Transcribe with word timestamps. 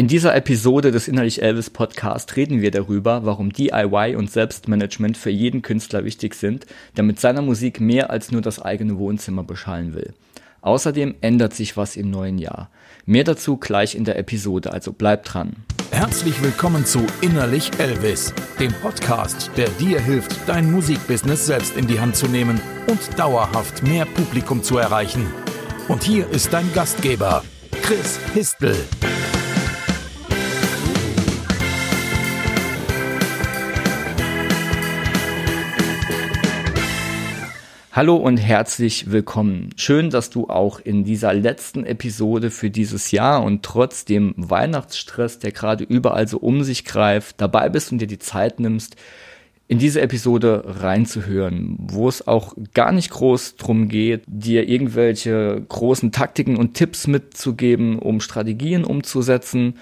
In 0.00 0.08
dieser 0.08 0.34
Episode 0.34 0.92
des 0.92 1.08
Innerlich 1.08 1.42
Elvis 1.42 1.68
Podcast 1.68 2.34
reden 2.34 2.62
wir 2.62 2.70
darüber, 2.70 3.26
warum 3.26 3.52
DIY 3.52 4.16
und 4.16 4.30
Selbstmanagement 4.30 5.18
für 5.18 5.28
jeden 5.28 5.60
Künstler 5.60 6.06
wichtig 6.06 6.34
sind, 6.36 6.64
der 6.96 7.04
mit 7.04 7.20
seiner 7.20 7.42
Musik 7.42 7.82
mehr 7.82 8.08
als 8.08 8.32
nur 8.32 8.40
das 8.40 8.62
eigene 8.62 8.96
Wohnzimmer 8.96 9.44
beschallen 9.44 9.92
will. 9.92 10.14
Außerdem 10.62 11.16
ändert 11.20 11.52
sich 11.52 11.76
was 11.76 11.96
im 11.96 12.08
neuen 12.08 12.38
Jahr. 12.38 12.70
Mehr 13.04 13.24
dazu 13.24 13.58
gleich 13.58 13.94
in 13.94 14.04
der 14.04 14.18
Episode, 14.18 14.72
also 14.72 14.94
bleibt 14.94 15.34
dran. 15.34 15.52
Herzlich 15.90 16.42
willkommen 16.42 16.86
zu 16.86 17.04
Innerlich 17.20 17.70
Elvis, 17.78 18.32
dem 18.58 18.72
Podcast, 18.72 19.50
der 19.58 19.68
dir 19.68 20.00
hilft, 20.00 20.34
dein 20.46 20.72
Musikbusiness 20.72 21.44
selbst 21.44 21.76
in 21.76 21.86
die 21.86 22.00
Hand 22.00 22.16
zu 22.16 22.26
nehmen 22.26 22.58
und 22.86 23.18
dauerhaft 23.18 23.82
mehr 23.82 24.06
Publikum 24.06 24.62
zu 24.62 24.78
erreichen. 24.78 25.26
Und 25.88 26.02
hier 26.04 26.26
ist 26.30 26.54
dein 26.54 26.72
Gastgeber, 26.72 27.44
Chris 27.82 28.18
Histel. 28.32 28.76
Hallo 37.92 38.14
und 38.14 38.36
herzlich 38.36 39.10
willkommen. 39.10 39.70
Schön, 39.74 40.10
dass 40.10 40.30
du 40.30 40.48
auch 40.48 40.78
in 40.78 41.02
dieser 41.02 41.34
letzten 41.34 41.84
Episode 41.84 42.52
für 42.52 42.70
dieses 42.70 43.10
Jahr 43.10 43.42
und 43.42 43.64
trotz 43.64 44.04
dem 44.04 44.32
Weihnachtsstress, 44.36 45.40
der 45.40 45.50
gerade 45.50 45.82
überall 45.82 46.28
so 46.28 46.38
um 46.38 46.62
sich 46.62 46.84
greift, 46.84 47.40
dabei 47.40 47.68
bist 47.68 47.90
und 47.90 47.98
dir 47.98 48.06
die 48.06 48.20
Zeit 48.20 48.60
nimmst, 48.60 48.94
in 49.66 49.80
diese 49.80 50.02
Episode 50.02 50.62
reinzuhören, 50.66 51.78
wo 51.80 52.08
es 52.08 52.28
auch 52.28 52.54
gar 52.74 52.92
nicht 52.92 53.10
groß 53.10 53.56
drum 53.56 53.88
geht, 53.88 54.22
dir 54.28 54.68
irgendwelche 54.68 55.60
großen 55.68 56.12
Taktiken 56.12 56.54
und 56.54 56.74
Tipps 56.74 57.08
mitzugeben, 57.08 57.98
um 57.98 58.20
Strategien 58.20 58.84
umzusetzen, 58.84 59.74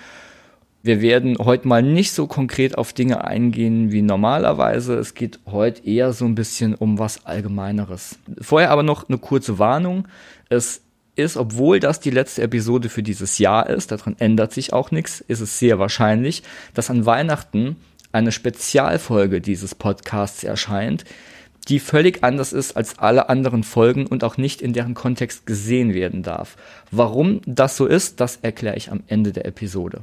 wir 0.83 1.01
werden 1.01 1.37
heute 1.39 1.67
mal 1.67 1.83
nicht 1.83 2.13
so 2.13 2.27
konkret 2.27 2.79
auf 2.79 2.93
Dinge 2.93 3.25
eingehen 3.25 3.91
wie 3.91 4.03
normalerweise. 4.03 4.95
Es 4.95 5.15
geht 5.15 5.41
heute 5.47 5.85
eher 5.85 6.13
so 6.13 6.25
ein 6.25 6.35
bisschen 6.35 6.75
um 6.75 6.99
was 6.99 7.27
Allgemeineres. 7.27 8.19
Vorher 8.41 8.71
aber 8.71 8.85
noch 8.85 9.09
eine 9.09 9.19
kurze 9.19 9.59
Warnung. 9.59 10.07
Es 10.49 10.83
ist, 11.17 11.37
obwohl 11.37 11.81
das 11.81 11.99
die 11.99 12.11
letzte 12.11 12.43
Episode 12.43 12.89
für 12.89 13.03
dieses 13.03 13.39
Jahr 13.39 13.69
ist, 13.69 13.91
daran 13.91 14.15
ändert 14.19 14.53
sich 14.53 14.73
auch 14.73 14.93
nichts, 14.93 15.21
ist 15.21 15.41
es 15.41 15.59
sehr 15.59 15.79
wahrscheinlich, 15.81 16.45
dass 16.75 16.91
an 16.91 17.07
Weihnachten 17.07 17.77
eine 18.13 18.33
Spezialfolge 18.33 19.41
dieses 19.41 19.75
Podcasts 19.75 20.45
erscheint, 20.45 21.05
die 21.67 21.81
völlig 21.81 22.25
anders 22.25 22.53
ist 22.53 22.77
als 22.77 22.99
alle 22.99 23.29
anderen 23.29 23.63
Folgen 23.63 24.07
und 24.07 24.25
auch 24.25 24.39
nicht 24.39 24.63
in 24.63 24.73
deren 24.73 24.95
Kontext 24.95 25.45
gesehen 25.45 25.93
werden 25.93 26.23
darf. 26.23 26.57
Warum 26.91 27.41
das 27.45 27.77
so 27.77 27.85
ist, 27.85 28.21
das 28.21 28.39
erkläre 28.41 28.77
ich 28.77 28.91
am 28.91 29.03
Ende 29.09 29.33
der 29.33 29.45
Episode. 29.45 30.01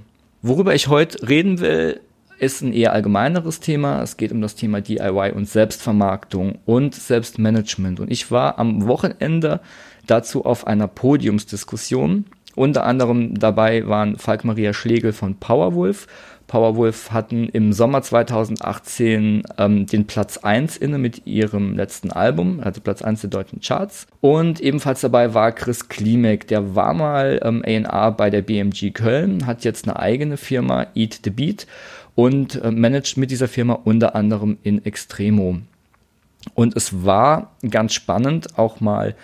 Worüber 0.47 0.75
ich 0.75 0.89
heute 0.89 1.27
reden 1.27 1.59
will, 1.59 2.01
ist 2.38 2.61
ein 2.61 2.71
eher 2.71 2.93
allgemeineres 2.93 3.61
Thema. 3.61 4.03
Es 4.03 4.15
geht 4.15 4.31
um 4.31 4.41
das 4.41 4.53
Thema 4.53 4.79
DIY 4.79 5.31
und 5.31 5.49
Selbstvermarktung 5.49 6.59
und 6.65 6.93
Selbstmanagement. 6.93 7.99
Und 7.99 8.11
ich 8.11 8.29
war 8.29 8.59
am 8.59 8.85
Wochenende 8.85 9.59
dazu 10.05 10.45
auf 10.45 10.67
einer 10.67 10.88
Podiumsdiskussion. 10.88 12.25
Unter 12.53 12.83
anderem 12.85 13.33
dabei 13.39 13.88
waren 13.88 14.19
Falk 14.19 14.43
Maria 14.43 14.73
Schlegel 14.73 15.13
von 15.13 15.33
Powerwolf 15.33 16.05
Powerwolf 16.47 17.11
hatten 17.11 17.49
im 17.49 17.73
Sommer 17.73 18.01
2018 18.01 19.43
ähm, 19.57 19.85
den 19.85 20.05
Platz 20.05 20.38
1 20.38 20.77
inne 20.77 20.97
mit 20.97 21.25
ihrem 21.25 21.75
letzten 21.75 22.11
Album, 22.11 22.59
also 22.61 22.81
Platz 22.81 23.01
1 23.01 23.21
der 23.21 23.29
deutschen 23.29 23.61
Charts. 23.61 24.07
Und 24.21 24.61
ebenfalls 24.61 25.01
dabei 25.01 25.33
war 25.33 25.51
Chris 25.51 25.89
Klimek, 25.89 26.47
der 26.47 26.75
war 26.75 26.93
mal 26.93 27.39
ähm, 27.43 27.63
A&R 27.66 28.11
bei 28.11 28.29
der 28.29 28.41
BMG 28.41 28.91
Köln, 28.93 29.45
hat 29.45 29.63
jetzt 29.63 29.88
eine 29.88 29.99
eigene 29.99 30.38
Firma, 30.38 30.88
Eat 30.95 31.21
the 31.23 31.29
Beat, 31.29 31.67
und 32.16 32.55
äh, 32.63 32.71
managt 32.71 33.17
mit 33.17 33.29
dieser 33.31 33.47
Firma 33.47 33.73
unter 33.83 34.16
anderem 34.16 34.57
in 34.63 34.83
Extremo. 34.85 35.57
Und 36.53 36.75
es 36.75 37.05
war 37.05 37.51
ganz 37.69 37.94
spannend, 37.94 38.57
auch 38.57 38.79
mal 38.79 39.16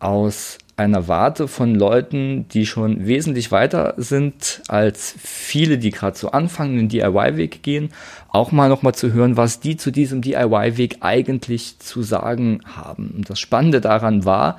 aus 0.00 0.58
einer 0.76 1.06
Warte 1.06 1.46
von 1.46 1.74
Leuten, 1.74 2.48
die 2.48 2.66
schon 2.66 3.06
wesentlich 3.06 3.52
weiter 3.52 3.94
sind 3.96 4.62
als 4.68 5.14
viele, 5.18 5.78
die 5.78 5.90
gerade 5.90 6.16
so 6.16 6.30
anfangen, 6.30 6.76
den 6.76 6.88
DIY-Weg 6.88 7.62
gehen, 7.62 7.90
auch 8.28 8.50
mal 8.50 8.68
nochmal 8.68 8.94
zu 8.94 9.12
hören, 9.12 9.36
was 9.36 9.60
die 9.60 9.76
zu 9.76 9.92
diesem 9.92 10.20
DIY-Weg 10.20 10.98
eigentlich 11.00 11.78
zu 11.78 12.02
sagen 12.02 12.60
haben. 12.64 13.14
Und 13.16 13.30
das 13.30 13.38
Spannende 13.38 13.80
daran 13.80 14.24
war, 14.24 14.58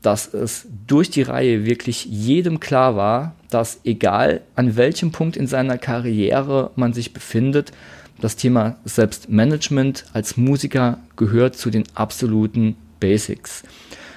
dass 0.00 0.32
es 0.34 0.66
durch 0.86 1.10
die 1.10 1.22
Reihe 1.22 1.64
wirklich 1.64 2.06
jedem 2.06 2.58
klar 2.58 2.96
war, 2.96 3.34
dass 3.50 3.80
egal 3.84 4.40
an 4.56 4.76
welchem 4.76 5.12
Punkt 5.12 5.36
in 5.36 5.46
seiner 5.46 5.78
Karriere 5.78 6.70
man 6.74 6.92
sich 6.92 7.12
befindet, 7.12 7.72
das 8.20 8.36
Thema 8.36 8.76
Selbstmanagement 8.84 10.04
als 10.12 10.36
Musiker 10.36 10.98
gehört 11.16 11.56
zu 11.56 11.70
den 11.70 11.84
absoluten 11.94 12.76
Basics. 13.00 13.62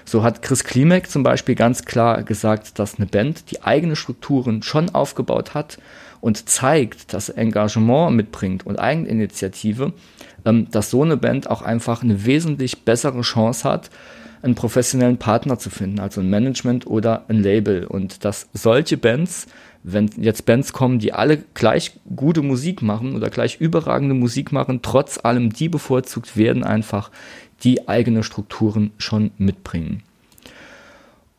So 0.05 0.23
hat 0.23 0.43
Chris 0.43 0.63
Klimek 0.63 1.09
zum 1.09 1.23
Beispiel 1.23 1.55
ganz 1.55 1.83
klar 1.83 2.21
gesagt, 2.23 2.77
dass 2.77 2.95
eine 2.95 3.07
Band 3.07 3.49
die 3.49 3.63
eigene 3.63 3.95
Strukturen 3.95 4.61
schon 4.61 4.93
aufgebaut 4.93 5.55
hat 5.55 5.79
und 6.21 6.47
zeigt, 6.47 7.13
dass 7.13 7.29
Engagement 7.29 8.15
mitbringt 8.15 8.65
und 8.65 8.77
Eigeninitiative, 8.77 9.93
ähm, 10.45 10.67
dass 10.69 10.91
so 10.91 11.01
eine 11.01 11.17
Band 11.17 11.49
auch 11.49 11.63
einfach 11.63 12.03
eine 12.03 12.25
wesentlich 12.25 12.83
bessere 12.83 13.21
Chance 13.21 13.67
hat, 13.67 13.89
einen 14.45 14.55
professionellen 14.55 15.17
Partner 15.17 15.59
zu 15.59 15.69
finden, 15.69 15.99
also 15.99 16.21
ein 16.21 16.29
Management 16.29 16.87
oder 16.87 17.25
ein 17.27 17.41
Label. 17.41 17.85
Und 17.85 18.23
dass 18.23 18.47
solche 18.53 18.95
Bands, 18.95 19.47
wenn 19.83 20.09
jetzt 20.17 20.45
Bands 20.45 20.71
kommen, 20.71 20.99
die 20.99 21.11
alle 21.11 21.43
gleich 21.53 21.99
gute 22.15 22.41
Musik 22.41 22.81
machen 22.81 23.15
oder 23.15 23.29
gleich 23.29 23.59
überragende 23.59 24.15
Musik 24.15 24.51
machen, 24.51 24.79
trotz 24.81 25.19
allem 25.23 25.51
die 25.51 25.67
bevorzugt 25.67 26.37
werden 26.37 26.63
einfach, 26.63 27.11
die 27.63 27.89
eigene 27.89 28.23
Strukturen 28.23 28.91
schon 28.97 29.31
mitbringen. 29.37 30.03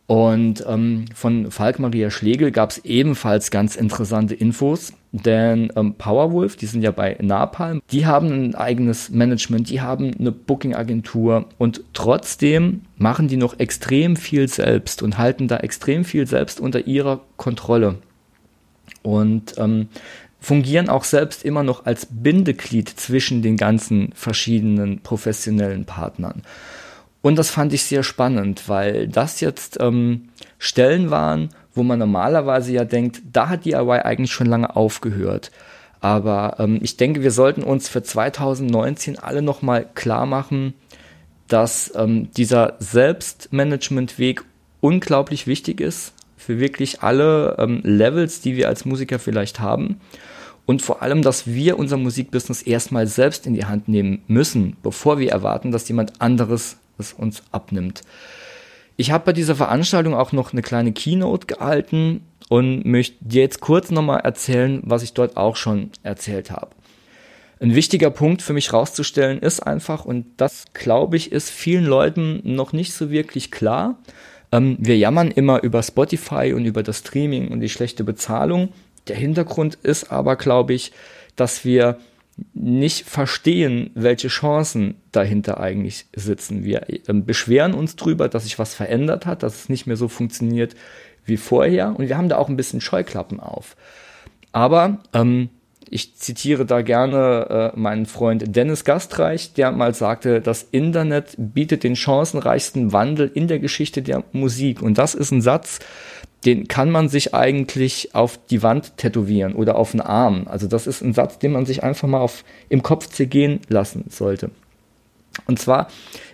Und 0.07 0.65
ähm, 0.69 1.07
von 1.15 1.51
Falk 1.51 1.81
Maria 1.81 2.11
Schlegel 2.11 2.53
gab 2.53 2.71
es 2.71 2.79
ebenfalls 2.85 3.51
ganz 3.51 3.75
interessante 3.75 4.35
Infos, 4.35 4.93
denn 5.11 5.73
ähm, 5.75 5.95
Powerwolf, 5.95 6.57
die 6.57 6.67
sind 6.67 6.83
ja 6.83 6.93
bei 6.93 7.17
Napalm, 7.21 7.83
die 7.91 8.07
haben 8.07 8.31
ein 8.31 8.55
eigenes 8.55 9.11
Management, 9.11 9.69
die 9.69 9.81
haben 9.81 10.13
eine 10.17 10.31
Booking-Agentur 10.31 11.47
und 11.59 11.83
trotzdem 11.93 12.83
machen 12.97 13.27
die 13.27 13.37
noch 13.37 13.59
extrem 13.59 14.15
viel 14.15 14.47
selbst 14.47 15.03
und 15.03 15.19
halten 15.19 15.49
da 15.49 15.57
extrem 15.57 16.05
viel 16.05 16.29
selbst 16.29 16.61
unter 16.61 16.87
ihrer 16.87 17.21
Kontrolle. 17.37 17.97
Und 19.03 19.55
ähm, 19.59 19.89
fungieren 20.41 20.89
auch 20.89 21.03
selbst 21.03 21.45
immer 21.45 21.65
noch 21.65 21.87
als 21.87 22.07
Bindeglied 22.09 22.89
zwischen 22.89 23.43
den 23.43 23.57
ganzen 23.57 24.13
verschiedenen 24.15 25.01
professionellen 25.01 25.85
Partnern. 25.85 26.43
Und 27.27 27.35
das 27.35 27.51
fand 27.51 27.73
ich 27.73 27.83
sehr 27.83 28.05
spannend, 28.05 28.69
weil 28.69 29.09
das 29.09 29.41
jetzt 29.41 29.79
ähm, 29.81 30.29
Stellen 30.61 31.11
waren, 31.11 31.49
wo 31.75 31.83
man 31.83 31.99
normalerweise 31.99 32.73
ja 32.73 32.85
denkt, 32.85 33.21
da 33.33 33.49
hat 33.49 33.65
DIY 33.65 34.03
eigentlich 34.05 34.31
schon 34.31 34.47
lange 34.47 34.77
aufgehört. 34.77 35.51
Aber 35.99 36.55
ähm, 36.61 36.79
ich 36.83 36.97
denke, 36.97 37.25
wir 37.25 37.33
sollten 37.33 37.65
uns 37.65 37.89
für 37.89 38.01
2019 38.01 39.19
alle 39.19 39.43
nochmal 39.43 39.89
klar 39.97 40.25
machen, 40.25 40.75
dass 41.49 41.93
ähm, 41.97 42.31
dieser 42.37 42.75
Selbstmanagement-Weg 42.79 44.45
unglaublich 44.81 45.49
wichtig 45.49 45.81
ist 45.81 46.13
für 46.37 46.61
wirklich 46.61 47.03
alle 47.03 47.57
ähm, 47.59 47.81
Levels, 47.83 48.41
die 48.41 48.55
wir 48.55 48.69
als 48.69 48.85
Musiker 48.85 49.19
vielleicht 49.19 49.59
haben. 49.59 50.01
Und 50.65 50.81
vor 50.81 51.03
allem, 51.03 51.23
dass 51.23 51.49
wir 51.49 51.77
unser 51.77 51.97
Musikbusiness 51.97 52.63
erstmal 52.63 53.09
selbst 53.09 53.49
in 53.49 53.55
die 53.55 53.65
Hand 53.65 53.89
nehmen 53.89 54.23
müssen, 54.29 54.77
bevor 54.85 55.19
wir 55.19 55.33
erwarten, 55.33 55.73
dass 55.73 55.89
jemand 55.89 56.21
anderes 56.21 56.77
es 56.99 57.13
uns 57.13 57.43
abnimmt. 57.53 58.03
Ich 58.97 59.11
habe 59.11 59.25
bei 59.27 59.33
dieser 59.33 59.55
Veranstaltung 59.55 60.15
auch 60.15 60.33
noch 60.33 60.53
eine 60.53 60.63
kleine 60.63 60.93
Keynote 60.93 61.47
gehalten 61.47 62.23
und 62.49 62.87
möchte 62.87 63.17
dir 63.21 63.43
jetzt 63.43 63.61
kurz 63.61 63.91
nochmal 63.91 64.21
erzählen, 64.21 64.81
was 64.85 65.03
ich 65.03 65.13
dort 65.13 65.37
auch 65.37 65.57
schon 65.57 65.91
erzählt 66.03 66.51
habe. 66.51 66.71
Ein 67.61 67.75
wichtiger 67.75 68.11
Punkt 68.11 68.43
für 68.43 68.53
mich 68.53 68.73
rauszustellen 68.73 69.39
ist 69.39 69.61
einfach, 69.61 70.05
und 70.05 70.27
das 70.37 70.65
glaube 70.75 71.17
ich, 71.17 71.33
ist 71.33 71.51
vielen 71.51 71.85
Leuten 71.85 72.41
noch 72.45 72.73
nicht 72.73 72.93
so 72.93 73.11
wirklich 73.11 73.51
klar, 73.51 73.99
ähm, 74.53 74.77
wir 74.79 74.97
jammern 74.97 75.31
immer 75.31 75.63
über 75.63 75.83
Spotify 75.83 76.53
und 76.55 76.65
über 76.65 76.83
das 76.83 76.99
Streaming 76.99 77.49
und 77.49 77.61
die 77.61 77.69
schlechte 77.69 78.05
Bezahlung. 78.05 78.71
Der 79.09 79.17
Hintergrund 79.17 79.77
ist 79.83 80.13
aber, 80.13 80.37
glaube 80.37 80.75
ich, 80.75 80.93
dass 81.35 81.65
wir 81.65 81.99
nicht 82.53 83.09
verstehen, 83.09 83.91
welche 83.95 84.29
Chancen 84.29 84.97
dahinter 85.13 85.59
eigentlich 85.59 86.07
sitzen. 86.15 86.65
Wir 86.65 86.87
ähm, 87.09 87.25
beschweren 87.25 87.75
uns 87.75 87.97
drüber, 87.97 88.29
dass 88.29 88.45
sich 88.45 88.59
was 88.59 88.75
verändert 88.75 89.25
hat, 89.25 89.43
dass 89.43 89.55
es 89.55 89.69
nicht 89.69 89.87
mehr 89.87 89.97
so 89.97 90.09
funktioniert 90.09 90.75
wie 91.25 91.39
vorher 91.39 91.95
und 91.97 92.09
wir 92.09 92.17
haben 92.17 92.29
da 92.29 92.37
auch 92.37 92.49
ein 92.49 92.57
bisschen 92.57 92.81
Scheuklappen 92.81 93.41
auf. 93.41 93.77
Aber 94.53 94.99
ähm, 95.13 95.51
ich 95.89 96.17
zitiere 96.17 96.67
da 96.67 96.83
gerne 96.83 97.73
äh, 97.75 97.79
meinen 97.79 98.07
Freund 98.07 98.57
Dennis 98.57 98.85
Gastreich, 98.85 99.53
der 99.55 99.71
mal 99.73 99.95
sagte, 99.95 100.41
das 100.41 100.67
Internet 100.71 101.35
bietet 101.39 101.85
den 101.85 101.97
chancenreichsten 101.97 102.93
Wandel 102.93 103.31
in 103.33 103.49
der 103.49 103.61
Geschichte 103.61 104.03
der 104.03 104.25
Musik. 104.33 104.83
Und 104.83 104.99
das 104.99 105.15
ist 105.15 105.31
ein 105.31 105.43
Satz, 105.43 105.79
den 106.47 106.69
kann 106.69 106.91
man 106.91 107.09
sich 107.09 107.35
eigentlich 107.35 108.15
auf 108.15 108.39
die 108.47 108.63
Wand 108.63 108.97
tätowieren 108.97 109.55
oder 109.55 109.77
auf 109.77 109.91
den 109.91 110.01
Arm. 110.01 110.47
Also 110.49 110.69
das 110.69 110.87
ist 110.87 111.03
ein 111.03 111.13
Satz, 111.13 111.39
den 111.39 111.53
man 111.53 111.67
sich 111.67 111.83
einfach 111.83 112.07
mal 112.07 112.21
auf, 112.21 112.45
im 112.69 112.83
Kopf 112.83 113.09
zergehen 113.09 113.61
lassen 113.69 114.05
sollte. 114.09 114.51
Und 115.47 115.59
zwar 115.59 115.89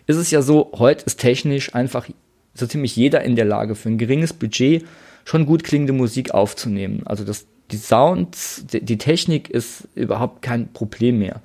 ist 0.06 0.16
es 0.16 0.30
ja 0.30 0.42
so, 0.42 0.70
heute 0.74 1.06
ist 1.06 1.18
technisch 1.18 1.74
einfach 1.74 2.08
so 2.54 2.66
ziemlich 2.66 2.94
jeder 2.94 3.22
in 3.22 3.36
der 3.36 3.46
Lage, 3.46 3.74
für 3.74 3.88
ein 3.88 3.98
geringes 3.98 4.34
Budget 4.34 4.84
schon 5.24 5.46
gut 5.46 5.64
klingende 5.64 5.94
Musik 5.94 6.34
aufzunehmen. 6.34 7.02
Also 7.06 7.24
das, 7.24 7.46
die 7.70 7.76
Sounds, 7.78 8.66
die, 8.70 8.84
die 8.84 8.98
Technik 8.98 9.48
ist 9.48 9.88
überhaupt 9.94 10.42
kein 10.42 10.72
Problem 10.72 11.18
mehr. 11.20 11.40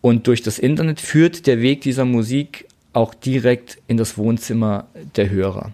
Und 0.00 0.28
durch 0.28 0.42
das 0.42 0.60
Internet 0.60 1.00
führt 1.00 1.48
der 1.48 1.60
Weg 1.60 1.80
dieser 1.80 2.04
Musik 2.04 2.66
auch 2.92 3.12
direkt 3.12 3.78
in 3.88 3.96
das 3.96 4.16
Wohnzimmer 4.16 4.86
der 5.16 5.30
Hörer. 5.30 5.72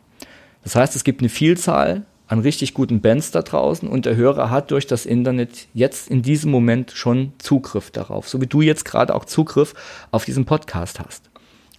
Das 0.62 0.74
heißt, 0.74 0.96
es 0.96 1.04
gibt 1.04 1.20
eine 1.20 1.28
Vielzahl 1.28 2.06
an 2.26 2.38
richtig 2.40 2.74
guten 2.74 3.00
Bands 3.00 3.30
da 3.30 3.42
draußen 3.42 3.88
und 3.88 4.06
der 4.06 4.16
Hörer 4.16 4.50
hat 4.50 4.70
durch 4.70 4.86
das 4.86 5.06
Internet 5.06 5.68
jetzt 5.74 6.08
in 6.08 6.22
diesem 6.22 6.50
Moment 6.50 6.92
schon 6.92 7.32
Zugriff 7.38 7.90
darauf, 7.90 8.28
so 8.28 8.40
wie 8.40 8.46
du 8.46 8.62
jetzt 8.62 8.84
gerade 8.84 9.14
auch 9.14 9.24
Zugriff 9.24 9.74
auf 10.10 10.24
diesen 10.24 10.44
Podcast 10.44 11.00
hast. 11.00 11.30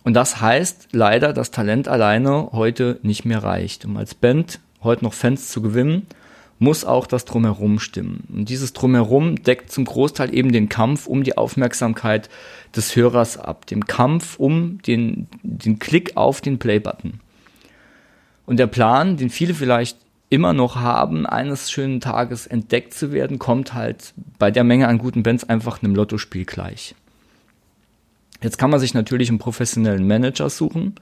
Und 0.03 0.13
das 0.13 0.39
heißt 0.39 0.89
leider, 0.91 1.33
dass 1.33 1.49
Talent 1.49 1.87
alleine 1.87 2.49
heute 2.51 2.99
nicht 3.01 3.25
mehr 3.25 3.43
reicht. 3.43 3.85
Um 3.85 3.97
als 3.97 4.13
Band 4.13 4.59
heute 4.83 5.03
noch 5.03 5.13
Fans 5.13 5.49
zu 5.49 5.63
gewinnen, 5.63 6.05
muss 6.59 6.85
auch 6.85 7.07
das 7.07 7.25
Drumherum 7.25 7.79
stimmen. 7.79 8.23
Und 8.31 8.49
dieses 8.49 8.73
Drumherum 8.73 9.41
deckt 9.41 9.71
zum 9.71 9.83
Großteil 9.83 10.33
eben 10.33 10.51
den 10.51 10.69
Kampf 10.69 11.07
um 11.07 11.23
die 11.23 11.37
Aufmerksamkeit 11.37 12.29
des 12.75 12.95
Hörers 12.95 13.37
ab, 13.37 13.65
dem 13.65 13.87
Kampf 13.87 14.39
um 14.39 14.77
den, 14.83 15.27
den 15.41 15.79
Klick 15.79 16.15
auf 16.15 16.39
den 16.39 16.59
Play-Button. 16.59 17.19
Und 18.45 18.57
der 18.57 18.67
Plan, 18.67 19.17
den 19.17 19.31
viele 19.31 19.55
vielleicht 19.55 19.97
immer 20.29 20.53
noch 20.53 20.75
haben, 20.75 21.25
eines 21.25 21.71
schönen 21.71 22.01
Tages 22.01 22.47
entdeckt 22.47 22.93
zu 22.93 23.11
werden, 23.11 23.39
kommt 23.39 23.73
halt 23.73 24.13
bei 24.39 24.51
der 24.51 24.63
Menge 24.63 24.87
an 24.87 24.97
guten 24.97 25.23
Bands 25.23 25.43
einfach 25.43 25.81
einem 25.81 25.95
Lottospiel 25.95 26.45
gleich. 26.45 26.95
Jetzt 28.41 28.57
kann 28.57 28.69
man 28.69 28.79
sich 28.79 28.93
natürlich 28.93 29.29
einen 29.29 29.39
professionellen 29.39 30.07
Manager 30.07 30.49
suchen, 30.49 30.95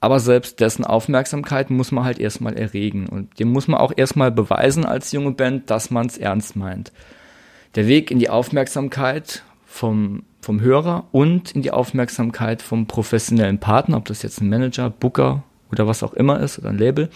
aber 0.00 0.20
selbst 0.20 0.60
dessen 0.60 0.84
Aufmerksamkeit 0.84 1.70
muss 1.70 1.92
man 1.92 2.04
halt 2.04 2.18
erstmal 2.18 2.54
erregen 2.54 3.06
und 3.08 3.38
dem 3.38 3.52
muss 3.52 3.68
man 3.68 3.80
auch 3.80 3.92
erstmal 3.96 4.30
beweisen 4.30 4.84
als 4.84 5.12
junge 5.12 5.32
Band, 5.32 5.70
dass 5.70 5.90
man 5.90 6.06
es 6.06 6.18
ernst 6.18 6.56
meint. 6.56 6.92
Der 7.74 7.86
Weg 7.86 8.10
in 8.10 8.18
die 8.18 8.30
Aufmerksamkeit 8.30 9.42
vom, 9.66 10.22
vom 10.40 10.60
Hörer 10.60 11.06
und 11.10 11.52
in 11.52 11.62
die 11.62 11.70
Aufmerksamkeit 11.70 12.62
vom 12.62 12.86
professionellen 12.86 13.58
Partner, 13.58 13.96
ob 13.96 14.04
das 14.04 14.22
jetzt 14.22 14.40
ein 14.40 14.48
Manager, 14.48 14.90
Booker 14.90 15.42
oder 15.72 15.86
was 15.86 16.02
auch 16.02 16.14
immer 16.14 16.40
ist 16.40 16.58
oder 16.58 16.68
ein 16.68 16.78
Label, 16.78 17.10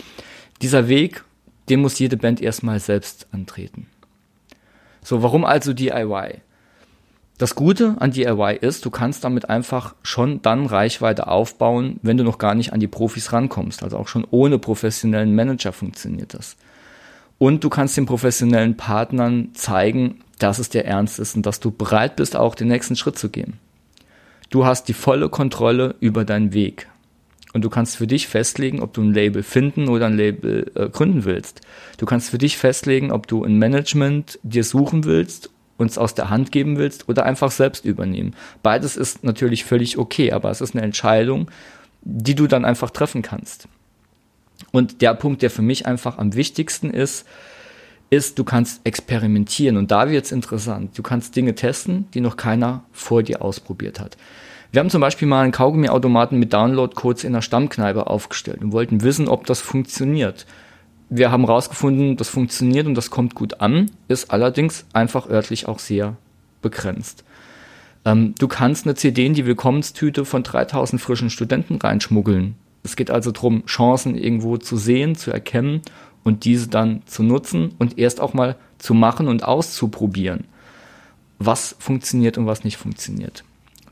dieser 0.60 0.88
Weg 0.88 1.24
den 1.70 1.80
muss 1.80 1.98
jede 1.98 2.16
Band 2.16 2.40
erstmal 2.40 2.80
selbst 2.80 3.26
antreten. 3.32 3.86
So, 5.02 5.22
warum 5.22 5.44
also 5.44 5.72
DIY? 5.72 6.40
Das 7.38 7.54
Gute 7.54 7.94
an 8.00 8.10
DIY 8.10 8.58
ist, 8.60 8.84
du 8.84 8.90
kannst 8.90 9.22
damit 9.22 9.48
einfach 9.48 9.94
schon 10.02 10.42
dann 10.42 10.66
Reichweite 10.66 11.28
aufbauen, 11.28 12.00
wenn 12.02 12.16
du 12.16 12.24
noch 12.24 12.38
gar 12.38 12.56
nicht 12.56 12.72
an 12.72 12.80
die 12.80 12.88
Profis 12.88 13.32
rankommst. 13.32 13.84
Also 13.84 13.96
auch 13.96 14.08
schon 14.08 14.26
ohne 14.30 14.58
professionellen 14.58 15.34
Manager 15.36 15.72
funktioniert 15.72 16.34
das. 16.34 16.56
Und 17.38 17.62
du 17.62 17.68
kannst 17.68 17.96
den 17.96 18.06
professionellen 18.06 18.76
Partnern 18.76 19.50
zeigen, 19.54 20.20
dass 20.40 20.58
es 20.58 20.68
dir 20.68 20.84
ernst 20.84 21.20
ist 21.20 21.36
und 21.36 21.46
dass 21.46 21.60
du 21.60 21.70
bereit 21.70 22.16
bist, 22.16 22.34
auch 22.34 22.56
den 22.56 22.66
nächsten 22.66 22.96
Schritt 22.96 23.16
zu 23.16 23.28
gehen. 23.28 23.60
Du 24.50 24.66
hast 24.66 24.88
die 24.88 24.94
volle 24.94 25.28
Kontrolle 25.28 25.94
über 26.00 26.24
deinen 26.24 26.52
Weg. 26.52 26.88
Und 27.54 27.62
du 27.62 27.70
kannst 27.70 27.96
für 27.96 28.06
dich 28.06 28.28
festlegen, 28.28 28.80
ob 28.80 28.92
du 28.92 29.02
ein 29.02 29.14
Label 29.14 29.42
finden 29.42 29.88
oder 29.88 30.06
ein 30.06 30.16
Label 30.16 30.70
äh, 30.74 30.88
gründen 30.88 31.24
willst. 31.24 31.62
Du 31.96 32.04
kannst 32.04 32.30
für 32.30 32.38
dich 32.38 32.58
festlegen, 32.58 33.10
ob 33.10 33.26
du 33.26 33.42
ein 33.42 33.56
Management 33.56 34.38
dir 34.42 34.64
suchen 34.64 35.04
willst, 35.04 35.50
uns 35.78 35.96
aus 35.96 36.14
der 36.14 36.28
Hand 36.28 36.52
geben 36.52 36.76
willst 36.76 37.08
oder 37.08 37.24
einfach 37.24 37.50
selbst 37.50 37.84
übernehmen. 37.84 38.34
Beides 38.62 38.96
ist 38.96 39.24
natürlich 39.24 39.64
völlig 39.64 39.96
okay, 39.96 40.32
aber 40.32 40.50
es 40.50 40.60
ist 40.60 40.74
eine 40.74 40.84
Entscheidung, 40.84 41.50
die 42.02 42.34
du 42.34 42.46
dann 42.46 42.64
einfach 42.64 42.90
treffen 42.90 43.22
kannst. 43.22 43.68
Und 44.72 45.00
der 45.00 45.14
Punkt, 45.14 45.42
der 45.42 45.50
für 45.50 45.62
mich 45.62 45.86
einfach 45.86 46.18
am 46.18 46.34
wichtigsten 46.34 46.90
ist, 46.90 47.26
ist, 48.10 48.38
du 48.38 48.44
kannst 48.44 48.80
experimentieren. 48.84 49.76
Und 49.76 49.90
da 49.90 50.10
wird 50.10 50.24
es 50.24 50.32
interessant. 50.32 50.96
Du 50.96 51.02
kannst 51.02 51.36
Dinge 51.36 51.54
testen, 51.54 52.08
die 52.14 52.20
noch 52.20 52.36
keiner 52.36 52.84
vor 52.92 53.22
dir 53.22 53.42
ausprobiert 53.42 54.00
hat. 54.00 54.16
Wir 54.70 54.80
haben 54.80 54.90
zum 54.90 55.00
Beispiel 55.00 55.26
mal 55.26 55.44
einen 55.44 55.52
Kaugummiautomaten 55.52 56.38
mit 56.38 56.52
Download-Codes 56.52 57.24
in 57.24 57.32
der 57.32 57.40
Stammkneipe 57.40 58.06
aufgestellt 58.06 58.60
und 58.60 58.72
wollten 58.72 59.02
wissen, 59.02 59.26
ob 59.26 59.46
das 59.46 59.62
funktioniert. 59.62 60.44
Wir 61.08 61.30
haben 61.30 61.46
herausgefunden, 61.46 62.18
das 62.18 62.28
funktioniert 62.28 62.86
und 62.86 62.94
das 62.94 63.08
kommt 63.10 63.34
gut 63.34 63.62
an, 63.62 63.90
ist 64.08 64.30
allerdings 64.30 64.84
einfach 64.92 65.26
örtlich 65.30 65.66
auch 65.68 65.78
sehr 65.78 66.16
begrenzt. 66.60 67.24
Ähm, 68.04 68.34
du 68.38 68.46
kannst 68.46 68.84
eine 68.84 68.94
CD 68.94 69.24
in 69.24 69.32
die 69.32 69.46
Willkommenstüte 69.46 70.26
von 70.26 70.42
3000 70.42 71.00
frischen 71.00 71.30
Studenten 71.30 71.76
reinschmuggeln. 71.76 72.56
Es 72.82 72.94
geht 72.94 73.10
also 73.10 73.32
darum, 73.32 73.64
Chancen 73.64 74.16
irgendwo 74.16 74.58
zu 74.58 74.76
sehen, 74.76 75.14
zu 75.14 75.30
erkennen 75.30 75.80
und 76.24 76.44
diese 76.44 76.68
dann 76.68 77.00
zu 77.06 77.22
nutzen 77.22 77.74
und 77.78 77.98
erst 77.98 78.20
auch 78.20 78.34
mal 78.34 78.56
zu 78.76 78.92
machen 78.92 79.28
und 79.28 79.44
auszuprobieren, 79.44 80.44
was 81.38 81.74
funktioniert 81.78 82.36
und 82.36 82.44
was 82.44 82.64
nicht 82.64 82.76
funktioniert. 82.76 83.44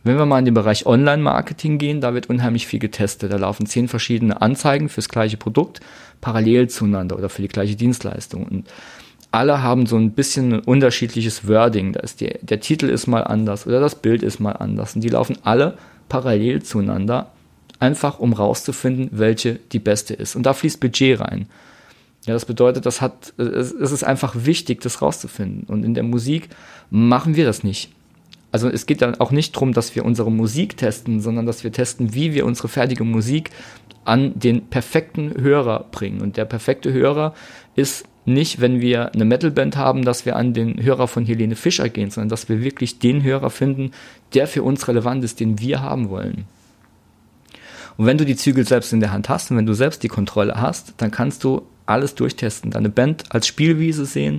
Wenn 0.07 0.19
wir 0.19 0.27
mal 0.27 0.39
in 0.39 0.45
den 0.45 0.55
Bereich 0.55 0.87
Online-Marketing 0.87 1.79
gehen, 1.79 2.01
da 2.01 2.15
wird 2.15 2.31
unheimlich 2.31 2.69
viel 2.69 2.79
getestet. 2.79 3.33
Da 3.33 3.39
laufen 3.39 3.67
zehn 3.67 3.89
verschiedene 3.89 4.41
Anzeigen 4.41 4.89
fürs 4.89 5.09
gleiche 5.09 5.37
Produkt 5.37 5.81
parallel 6.21 6.69
zueinander 6.69 7.19
oder 7.19 7.29
für 7.29 7.43
die 7.43 7.49
gleiche 7.49 7.75
Dienstleistung. 7.75 8.45
Und 8.45 8.69
alle 9.33 9.65
haben 9.65 9.87
so 9.87 9.97
ein 9.97 10.13
bisschen 10.13 10.53
ein 10.53 10.61
unterschiedliches 10.61 11.49
Wording. 11.49 11.93
Da 11.93 11.99
ist 12.01 12.21
die, 12.21 12.39
der 12.41 12.61
Titel 12.61 12.89
ist 12.89 13.09
mal 13.09 13.23
anders 13.25 13.67
oder 13.67 13.81
das 13.81 13.97
Bild 13.97 14.23
ist 14.23 14.39
mal 14.39 14.53
anders. 14.53 14.95
Und 14.95 15.03
die 15.03 15.09
laufen 15.09 15.39
alle 15.43 15.77
parallel 16.09 16.63
zueinander, 16.63 17.33
einfach 17.81 18.21
um 18.21 18.33
rauszufinden, 18.33 19.09
welche 19.11 19.55
die 19.73 19.81
beste 19.81 20.15
ist. 20.15 20.37
Und 20.37 20.45
da 20.45 20.55
fließt 20.55 20.79
Budget 20.79 21.19
rein. 21.19 21.49
Ja, 22.27 22.33
das 22.33 22.45
bedeutet, 22.45 22.87
das 22.87 23.01
hat, 23.01 23.35
es 23.39 23.73
ist 23.73 24.05
einfach 24.05 24.37
wichtig, 24.37 24.83
das 24.83 25.03
rauszufinden. 25.03 25.65
Und 25.65 25.85
in 25.85 25.95
der 25.95 26.05
Musik 26.05 26.49
machen 26.91 27.35
wir 27.35 27.45
das 27.45 27.65
nicht 27.65 27.91
also 28.57 28.71
es 28.71 28.87
geht 28.87 29.03
dann 29.03 29.21
auch 29.21 29.33
nicht 29.33 29.55
darum, 29.55 29.75
dass 29.75 29.95
wir 29.95 30.03
unsere 30.07 30.33
Musik 30.33 30.79
testen, 30.79 31.21
sondern 31.21 31.45
dass 31.45 31.63
wir 31.63 31.73
testen, 31.73 32.15
wie 32.15 32.33
wir 32.33 32.47
unsere 32.47 32.69
fertige 32.69 33.05
Musik 33.05 33.51
an 34.07 34.33
den 34.35 34.69
perfekten 34.69 35.35
Hörer 35.39 35.85
bringen. 35.93 36.23
Und 36.23 36.39
der 36.39 36.47
perfekte 36.47 36.91
Hörer 36.91 37.35
ist 37.75 38.07
nicht, 38.25 38.59
wenn 38.63 38.81
wir 38.81 39.13
eine 39.13 39.27
Metalband 39.27 39.77
haben, 39.77 40.07
dass 40.07 40.25
wir 40.25 40.37
an 40.37 40.55
den 40.55 40.83
Hörer 40.83 41.07
von 41.07 41.27
Helene 41.27 41.55
Fischer 41.55 41.91
gehen, 41.91 42.11
sondern 42.11 42.31
dass 42.31 42.49
wir 42.49 42.65
wirklich 42.65 42.99
den 42.99 43.23
Hörer 43.23 43.51
finden, 43.51 43.91
der 44.33 44.47
für 44.47 44.63
uns 44.63 44.89
relevant 44.89 45.23
ist, 45.23 45.39
den 45.39 45.61
wir 45.61 45.83
haben 45.83 46.09
wollen. 46.09 46.47
Und 47.99 48.07
wenn 48.07 48.17
du 48.17 48.25
die 48.25 48.37
Zügel 48.37 48.67
selbst 48.67 48.91
in 48.95 49.01
der 49.01 49.13
Hand 49.13 49.29
hast 49.29 49.51
und 49.51 49.59
wenn 49.59 49.67
du 49.67 49.75
selbst 49.75 50.03
die 50.03 50.09
Kontrolle 50.09 50.55
hast, 50.59 50.95
dann 50.97 51.11
kannst 51.11 51.45
du 51.45 51.61
alles 51.85 52.15
durchtesten, 52.15 52.71
deine 52.71 52.89
Band 52.89 53.25
als 53.29 53.47
Spielwiese 53.47 54.07
sehen 54.07 54.39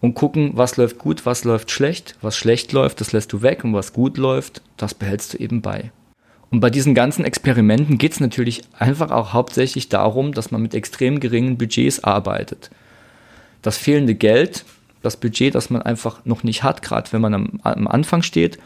und 0.00 0.14
gucken, 0.14 0.52
was 0.54 0.76
läuft 0.76 0.98
gut, 0.98 1.26
was 1.26 1.44
läuft 1.44 1.70
schlecht. 1.70 2.16
Was 2.20 2.36
schlecht 2.36 2.72
läuft, 2.72 3.00
das 3.00 3.12
lässt 3.12 3.32
du 3.32 3.42
weg 3.42 3.64
und 3.64 3.74
was 3.74 3.92
gut 3.92 4.16
läuft, 4.16 4.62
das 4.76 4.94
behältst 4.94 5.34
du 5.34 5.38
eben 5.38 5.60
bei. 5.60 5.92
Und 6.50 6.60
bei 6.60 6.70
diesen 6.70 6.94
ganzen 6.94 7.24
Experimenten 7.24 7.98
geht 7.98 8.12
es 8.12 8.20
natürlich 8.20 8.62
einfach 8.76 9.10
auch 9.10 9.32
hauptsächlich 9.32 9.88
darum, 9.88 10.32
dass 10.32 10.50
man 10.50 10.62
mit 10.62 10.74
extrem 10.74 11.20
geringen 11.20 11.58
Budgets 11.58 12.02
arbeitet. 12.02 12.70
Das 13.62 13.76
fehlende 13.76 14.14
Geld, 14.14 14.64
das 15.02 15.16
Budget, 15.16 15.54
das 15.54 15.70
man 15.70 15.82
einfach 15.82 16.24
noch 16.24 16.42
nicht 16.42 16.62
hat, 16.62 16.82
gerade 16.82 17.12
wenn 17.12 17.20
man 17.20 17.34
am, 17.34 17.60
am 17.62 17.86
Anfang 17.86 18.22
steht, 18.22 18.58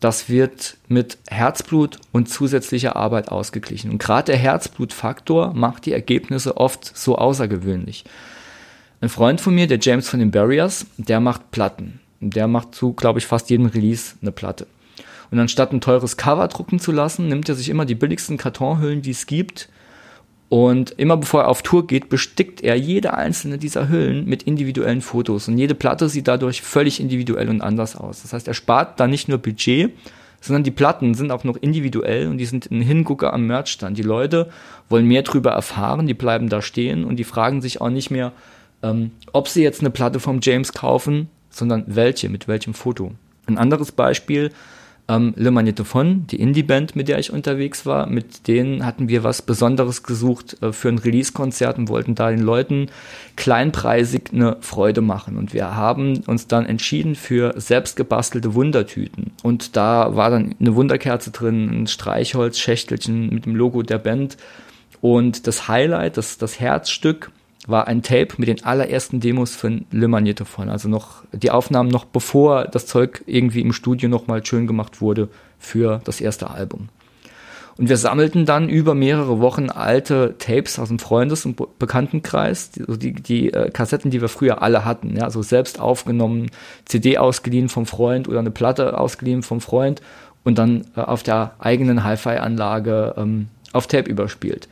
das 0.00 0.28
wird 0.28 0.76
mit 0.88 1.16
Herzblut 1.28 1.98
und 2.12 2.28
zusätzlicher 2.28 2.94
Arbeit 2.94 3.30
ausgeglichen. 3.30 3.90
Und 3.90 3.98
gerade 3.98 4.32
der 4.32 4.36
Herzblutfaktor 4.36 5.54
macht 5.54 5.86
die 5.86 5.92
Ergebnisse 5.92 6.58
oft 6.58 6.94
so 6.94 7.16
außergewöhnlich. 7.16 8.04
Ein 9.04 9.10
Freund 9.10 9.38
von 9.38 9.54
mir, 9.54 9.66
der 9.66 9.80
James 9.82 10.08
von 10.08 10.18
den 10.18 10.30
Barriers, 10.30 10.86
der 10.96 11.20
macht 11.20 11.50
Platten. 11.50 12.00
Der 12.20 12.48
macht 12.48 12.74
zu, 12.74 12.94
glaube 12.94 13.18
ich, 13.18 13.26
fast 13.26 13.50
jedem 13.50 13.66
Release 13.66 14.14
eine 14.22 14.32
Platte. 14.32 14.66
Und 15.30 15.38
anstatt 15.38 15.72
ein 15.72 15.82
teures 15.82 16.16
Cover 16.16 16.48
drucken 16.48 16.78
zu 16.78 16.90
lassen, 16.90 17.28
nimmt 17.28 17.46
er 17.50 17.54
sich 17.54 17.68
immer 17.68 17.84
die 17.84 17.96
billigsten 17.96 18.38
Kartonhüllen, 18.38 19.02
die 19.02 19.10
es 19.10 19.26
gibt. 19.26 19.68
Und 20.48 20.92
immer 20.92 21.18
bevor 21.18 21.42
er 21.42 21.48
auf 21.48 21.60
Tour 21.60 21.86
geht, 21.86 22.08
bestickt 22.08 22.62
er 22.62 22.76
jede 22.76 23.12
einzelne 23.12 23.58
dieser 23.58 23.90
Hüllen 23.90 24.24
mit 24.24 24.44
individuellen 24.44 25.02
Fotos. 25.02 25.48
Und 25.48 25.58
jede 25.58 25.74
Platte 25.74 26.08
sieht 26.08 26.26
dadurch 26.26 26.62
völlig 26.62 26.98
individuell 26.98 27.50
und 27.50 27.60
anders 27.60 27.96
aus. 27.96 28.22
Das 28.22 28.32
heißt, 28.32 28.48
er 28.48 28.54
spart 28.54 28.98
da 28.98 29.06
nicht 29.06 29.28
nur 29.28 29.36
Budget, 29.36 29.92
sondern 30.40 30.62
die 30.62 30.70
Platten 30.70 31.12
sind 31.12 31.30
auch 31.30 31.44
noch 31.44 31.58
individuell 31.58 32.28
und 32.28 32.38
die 32.38 32.46
sind 32.46 32.70
ein 32.70 32.80
Hingucker 32.80 33.34
am 33.34 33.46
Merchstand. 33.46 33.98
Die 33.98 34.02
Leute 34.02 34.48
wollen 34.88 35.06
mehr 35.06 35.24
drüber 35.24 35.50
erfahren, 35.50 36.06
die 36.06 36.14
bleiben 36.14 36.48
da 36.48 36.62
stehen 36.62 37.04
und 37.04 37.16
die 37.16 37.24
fragen 37.24 37.60
sich 37.60 37.82
auch 37.82 37.90
nicht 37.90 38.10
mehr, 38.10 38.32
ähm, 38.84 39.10
ob 39.32 39.48
sie 39.48 39.62
jetzt 39.62 39.80
eine 39.80 39.90
Platte 39.90 40.20
vom 40.20 40.38
James 40.40 40.72
kaufen, 40.72 41.28
sondern 41.50 41.84
welche, 41.86 42.28
mit 42.28 42.46
welchem 42.46 42.74
Foto. 42.74 43.12
Ein 43.46 43.58
anderes 43.58 43.90
Beispiel, 43.90 44.50
Ähm, 45.06 45.34
Le 45.36 45.50
Magnétophone, 45.50 46.26
die 46.30 46.40
Indie-Band, 46.40 46.96
mit 46.96 47.08
der 47.08 47.18
ich 47.18 47.30
unterwegs 47.30 47.84
war, 47.84 48.06
mit 48.06 48.48
denen 48.48 48.86
hatten 48.86 49.06
wir 49.10 49.22
was 49.22 49.42
Besonderes 49.42 50.02
gesucht 50.02 50.56
äh, 50.62 50.72
für 50.72 50.88
ein 50.88 50.96
Release-Konzert 50.96 51.76
und 51.76 51.90
wollten 51.90 52.14
da 52.14 52.30
den 52.30 52.40
Leuten 52.40 52.88
kleinpreisig 53.36 54.32
eine 54.32 54.56
Freude 54.60 55.02
machen. 55.02 55.36
Und 55.36 55.52
wir 55.52 55.76
haben 55.76 56.22
uns 56.26 56.46
dann 56.46 56.64
entschieden 56.64 57.16
für 57.16 57.52
selbstgebastelte 57.54 58.54
Wundertüten. 58.54 59.32
Und 59.42 59.76
da 59.76 60.16
war 60.16 60.30
dann 60.30 60.54
eine 60.58 60.74
Wunderkerze 60.74 61.32
drin, 61.32 61.82
ein 61.82 61.86
Streichholzschächtelchen 61.86 63.28
mit 63.28 63.44
dem 63.44 63.56
Logo 63.56 63.82
der 63.82 63.98
Band. 63.98 64.38
Und 65.02 65.46
das 65.46 65.68
Highlight, 65.68 66.16
das, 66.16 66.38
das 66.38 66.58
Herzstück, 66.58 67.30
war 67.66 67.86
ein 67.86 68.02
Tape 68.02 68.34
mit 68.38 68.48
den 68.48 68.64
allerersten 68.64 69.20
Demos 69.20 69.54
von 69.54 69.86
Le 69.90 70.06
Magnétophone. 70.06 70.68
Also 70.68 70.88
noch 70.88 71.24
die 71.32 71.50
Aufnahmen 71.50 71.88
noch 71.88 72.04
bevor 72.04 72.64
das 72.64 72.86
Zeug 72.86 73.22
irgendwie 73.26 73.60
im 73.60 73.72
Studio 73.72 74.08
nochmal 74.08 74.44
schön 74.44 74.66
gemacht 74.66 75.00
wurde 75.00 75.28
für 75.58 76.00
das 76.04 76.20
erste 76.20 76.50
Album. 76.50 76.88
Und 77.76 77.88
wir 77.88 77.96
sammelten 77.96 78.46
dann 78.46 78.68
über 78.68 78.94
mehrere 78.94 79.40
Wochen 79.40 79.68
alte 79.68 80.36
Tapes 80.38 80.78
aus 80.78 80.88
dem 80.88 81.00
Freundes- 81.00 81.44
und 81.44 81.60
Bekanntenkreis, 81.78 82.70
die, 82.70 82.98
die, 82.98 83.12
die 83.14 83.52
äh, 83.52 83.70
Kassetten, 83.70 84.12
die 84.12 84.20
wir 84.20 84.28
früher 84.28 84.62
alle 84.62 84.84
hatten, 84.84 85.16
ja, 85.16 85.28
so 85.30 85.42
selbst 85.42 85.80
aufgenommen, 85.80 86.50
CD 86.84 87.18
ausgeliehen 87.18 87.68
vom 87.68 87.86
Freund 87.86 88.28
oder 88.28 88.38
eine 88.38 88.52
Platte 88.52 88.98
ausgeliehen 88.98 89.42
vom 89.42 89.60
Freund 89.60 90.02
und 90.44 90.56
dann 90.56 90.86
äh, 90.96 91.00
auf 91.00 91.24
der 91.24 91.56
eigenen 91.58 92.04
Hi-Fi-Anlage 92.04 93.14
ähm, 93.16 93.48
auf 93.72 93.88
Tape 93.88 94.08
überspielt. 94.08 94.68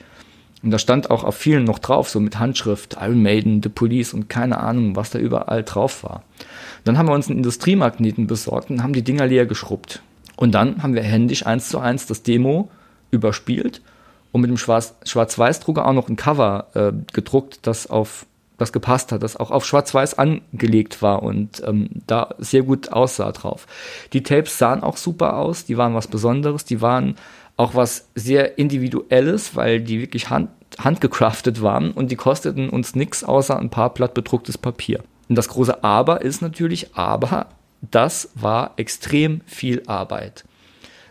Und 0.62 0.70
da 0.70 0.78
stand 0.78 1.10
auch 1.10 1.24
auf 1.24 1.34
vielen 1.34 1.64
noch 1.64 1.78
drauf, 1.78 2.08
so 2.08 2.20
mit 2.20 2.38
Handschrift, 2.38 2.96
Iron 3.00 3.22
Maiden, 3.22 3.62
The 3.62 3.68
Police 3.68 4.14
und 4.14 4.28
keine 4.28 4.58
Ahnung, 4.58 4.94
was 4.94 5.10
da 5.10 5.18
überall 5.18 5.64
drauf 5.64 6.04
war. 6.04 6.22
Dann 6.84 6.98
haben 6.98 7.08
wir 7.08 7.14
uns 7.14 7.28
einen 7.28 7.38
Industriemagneten 7.38 8.26
besorgt 8.26 8.70
und 8.70 8.82
haben 8.82 8.92
die 8.92 9.02
Dinger 9.02 9.26
leer 9.26 9.46
geschrubbt. 9.46 10.02
Und 10.36 10.52
dann 10.52 10.82
haben 10.82 10.94
wir 10.94 11.02
händisch 11.02 11.46
eins 11.46 11.68
zu 11.68 11.78
eins 11.78 12.06
das 12.06 12.22
Demo 12.22 12.70
überspielt 13.10 13.82
und 14.32 14.40
mit 14.40 14.50
dem 14.50 14.56
Schwarz-Weiß-Drucker 14.56 15.86
auch 15.86 15.92
noch 15.92 16.08
ein 16.08 16.16
Cover 16.16 16.68
äh, 16.74 16.92
gedruckt, 17.12 17.60
das 17.62 17.88
auf 17.88 18.26
das 18.58 18.72
gepasst 18.72 19.12
hat, 19.12 19.22
das 19.22 19.36
auch 19.36 19.50
auf 19.50 19.66
Schwarz-Weiß 19.66 20.18
angelegt 20.18 21.02
war 21.02 21.22
und 21.22 21.62
ähm, 21.66 21.88
da 22.06 22.34
sehr 22.38 22.62
gut 22.62 22.92
aussah 22.92 23.32
drauf. 23.32 23.66
Die 24.12 24.22
Tapes 24.22 24.56
sahen 24.56 24.82
auch 24.82 24.96
super 24.96 25.36
aus, 25.36 25.64
die 25.64 25.76
waren 25.76 25.94
was 25.94 26.06
Besonderes, 26.06 26.64
die 26.64 26.80
waren 26.80 27.16
auch 27.62 27.74
was 27.74 28.08
sehr 28.14 28.58
Individuelles, 28.58 29.56
weil 29.56 29.80
die 29.80 30.00
wirklich 30.00 30.30
hand, 30.30 30.50
handgecraftet 30.78 31.62
waren 31.62 31.92
und 31.92 32.10
die 32.10 32.16
kosteten 32.16 32.68
uns 32.68 32.94
nichts 32.94 33.24
außer 33.24 33.58
ein 33.58 33.70
paar 33.70 33.94
platt 33.94 34.14
bedrucktes 34.14 34.58
Papier. 34.58 35.02
Und 35.28 35.36
das 35.36 35.48
große 35.48 35.82
Aber 35.82 36.22
ist 36.22 36.42
natürlich, 36.42 36.94
aber 36.94 37.46
das 37.90 38.30
war 38.34 38.74
extrem 38.76 39.40
viel 39.46 39.82
Arbeit. 39.86 40.44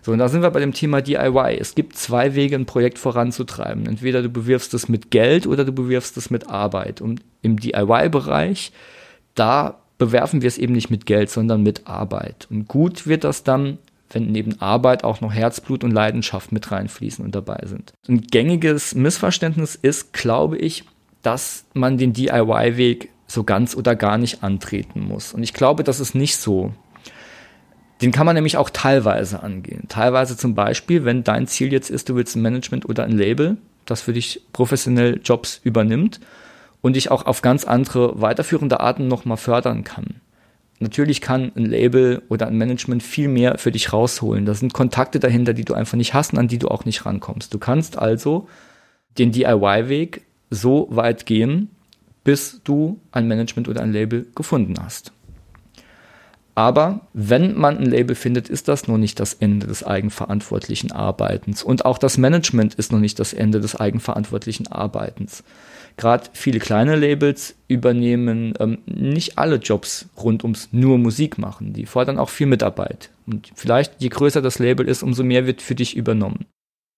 So, 0.03 0.12
und 0.12 0.17
da 0.17 0.29
sind 0.29 0.41
wir 0.41 0.50
bei 0.50 0.60
dem 0.60 0.74
Thema 0.74 1.01
DIY. 1.01 1.58
Es 1.60 1.75
gibt 1.75 1.96
zwei 1.96 2.34
Wege, 2.34 2.55
ein 2.55 2.65
Projekt 2.65 2.98
voranzutreiben. 2.98 3.86
Entweder 3.86 4.24
du 4.24 4.29
bewirfst 4.29 4.74
es 4.74 4.89
mit 4.89 5.12
Geld 5.12 5.46
oder 5.46 5.63
du 5.63 5.72
bewirfst 5.72 6.17
es 6.17 6.31
mit 6.31 6.50
Arbeit. 6.50 7.01
Und 7.01 7.22
im 7.43 7.60
DIY-Bereich, 7.60 8.72
da 9.36 9.79
bewerfen 10.00 10.41
wir 10.41 10.48
es 10.48 10.58
eben 10.58 10.74
nicht 10.74 10.89
mit 10.89 11.05
Geld, 11.05 11.29
sondern 11.29 11.62
mit 11.62 11.86
Arbeit. 11.86 12.48
Und 12.50 12.67
gut 12.67 13.05
wird 13.05 13.24
das 13.24 13.43
dann, 13.43 13.77
wenn 14.13 14.32
neben 14.32 14.62
Arbeit 14.62 15.03
auch 15.03 15.22
noch 15.22 15.34
Herzblut 15.34 15.84
und 15.84 15.91
Leidenschaft 15.91 16.51
mit 16.51 16.72
reinfließen 16.72 17.24
und 17.24 17.36
dabei 17.36 17.63
sind. 17.65 17.94
Ein 18.08 18.22
gängiges 18.22 18.96
Missverständnis 18.96 19.75
ist, 19.75 20.13
glaube 20.13 20.58
ich, 20.58 20.84
dass 21.22 21.65
man 21.74 21.98
den 21.98 22.13
DIY-Weg 22.13 23.10
so 23.27 23.44
ganz 23.44 23.75
oder 23.75 23.96
gar 23.96 24.18
nicht 24.18 24.44
antreten 24.44 25.01
muss. 25.01 25.34
Und 25.34 25.44
ich 25.44 25.53
glaube, 25.53 25.84
das 25.84 26.00
ist 26.00 26.15
nicht 26.15 26.38
so. 26.38 26.74
Den 28.01 28.12
kann 28.12 28.25
man 28.25 28.36
nämlich 28.36 28.58
auch 28.58 28.70
teilweise 28.70 29.44
angehen. 29.44 29.86
Teilweise 29.88 30.36
zum 30.36 30.56
Beispiel, 30.56 31.06
wenn 31.06 31.24
dein 31.24 31.48
Ziel 31.48 31.72
jetzt 31.72 31.89
ist, 31.89 32.10
du 32.10 32.15
willst 32.15 32.36
ein 32.36 32.41
Management 32.41 32.89
oder 32.89 33.03
ein 33.03 33.18
Label, 33.18 33.58
das 33.86 34.01
für 34.01 34.13
dich 34.13 34.41
professionell 34.53 35.22
Jobs 35.24 35.62
übernimmt 35.63 36.20
und 36.82 36.96
dich 36.96 37.12
auch 37.12 37.25
auf 37.25 37.41
ganz 37.41 37.63
andere 37.63 38.20
weiterführende 38.20 38.80
Arten 38.80 39.08
nochmal 39.08 39.38
fördern 39.38 39.84
kann. 39.84 40.15
Natürlich 40.81 41.21
kann 41.21 41.51
ein 41.55 41.65
Label 41.65 42.23
oder 42.27 42.47
ein 42.47 42.57
Management 42.57 43.03
viel 43.03 43.27
mehr 43.27 43.59
für 43.59 43.71
dich 43.71 43.93
rausholen. 43.93 44.45
Da 44.45 44.55
sind 44.55 44.73
Kontakte 44.73 45.19
dahinter, 45.19 45.53
die 45.53 45.63
du 45.63 45.75
einfach 45.75 45.95
nicht 45.95 46.13
hast 46.15 46.33
und 46.33 46.39
an 46.39 46.47
die 46.47 46.57
du 46.57 46.69
auch 46.69 46.85
nicht 46.85 47.05
rankommst. 47.05 47.53
Du 47.53 47.59
kannst 47.59 48.00
also 48.00 48.47
den 49.19 49.31
DIY-Weg 49.31 50.23
so 50.50 50.88
weit 50.89 51.27
gehen, 51.27 51.69
bis 52.23 52.61
du 52.63 53.00
ein 53.11 53.27
Management 53.27 53.67
oder 53.67 53.81
ein 53.81 53.93
Label 53.93 54.25
gefunden 54.35 54.75
hast. 54.81 55.11
Aber 56.55 57.01
wenn 57.13 57.55
man 57.55 57.77
ein 57.77 57.85
Label 57.85 58.15
findet, 58.15 58.50
ist 58.50 58.67
das 58.67 58.88
noch 58.88 58.97
nicht 58.97 59.19
das 59.19 59.35
Ende 59.35 59.67
des 59.67 59.85
eigenverantwortlichen 59.85 60.91
Arbeitens. 60.91 61.63
Und 61.63 61.85
auch 61.85 61.97
das 61.97 62.17
Management 62.17 62.73
ist 62.73 62.91
noch 62.91 63.00
nicht 63.00 63.19
das 63.19 63.33
Ende 63.33 63.61
des 63.61 63.75
eigenverantwortlichen 63.75 64.67
Arbeitens. 64.67 65.43
Gerade 65.98 66.29
viele 66.33 66.60
kleine 66.60 66.95
Labels 66.95 67.55
übernehmen 67.67 68.53
ähm, 68.60 68.79
nicht 68.86 69.38
alle 69.38 69.57
Jobs 69.57 70.10
rund 70.17 70.43
ums 70.43 70.69
nur 70.71 70.98
Musik 70.98 71.38
machen. 71.38 71.74
Die 71.74 71.86
fordern 71.86 72.17
auch 72.17 72.29
viel 72.29 72.48
Mitarbeit. 72.48 73.10
Und 73.27 73.51
vielleicht 73.55 74.01
je 74.01 74.10
größer 74.10 74.41
das 74.41 74.60
Label 74.60 74.88
ist, 74.88 75.03
umso 75.03 75.24
mehr 75.24 75.45
wird 75.45 75.62
für 75.62 75.75
dich 75.75 75.95
übernommen. 75.95 76.45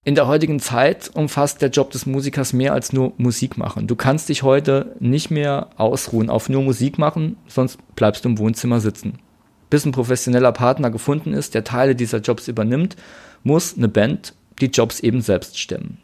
In 0.06 0.16
der 0.16 0.28
heutigen 0.28 0.60
Zeit 0.60 1.12
umfasst 1.14 1.62
der 1.62 1.70
Job 1.70 1.92
des 1.92 2.06
Musikers 2.06 2.52
mehr 2.52 2.74
als 2.74 2.92
nur 2.92 3.14
Musik 3.18 3.58
machen. 3.58 3.88
Du 3.88 3.96
kannst 3.96 4.28
dich 4.28 4.44
heute 4.44 4.96
nicht 5.00 5.32
mehr 5.32 5.70
ausruhen 5.78 6.30
auf 6.30 6.50
nur 6.50 6.62
Musik 6.62 6.98
machen, 6.98 7.38
sonst 7.48 7.78
bleibst 7.96 8.26
du 8.26 8.30
im 8.30 8.38
Wohnzimmer 8.38 8.82
sitzen. 8.82 9.20
Bis 9.70 9.86
ein 9.86 9.94
professioneller 9.94 10.52
Partner 10.52 10.92
gefunden 10.92 11.34
ist, 11.34 11.56
der 11.56 11.64
Teile 11.64 11.96
dieser 11.96 12.20
Jobs 12.20 12.50
übernimmt, 12.50 12.98
muss 13.44 13.78
eine 13.78 13.88
Band 13.88 14.34
die 14.60 14.68
Jobs 14.68 15.00
eben 15.00 15.22
selbst 15.22 15.58
stemmen. 15.58 15.98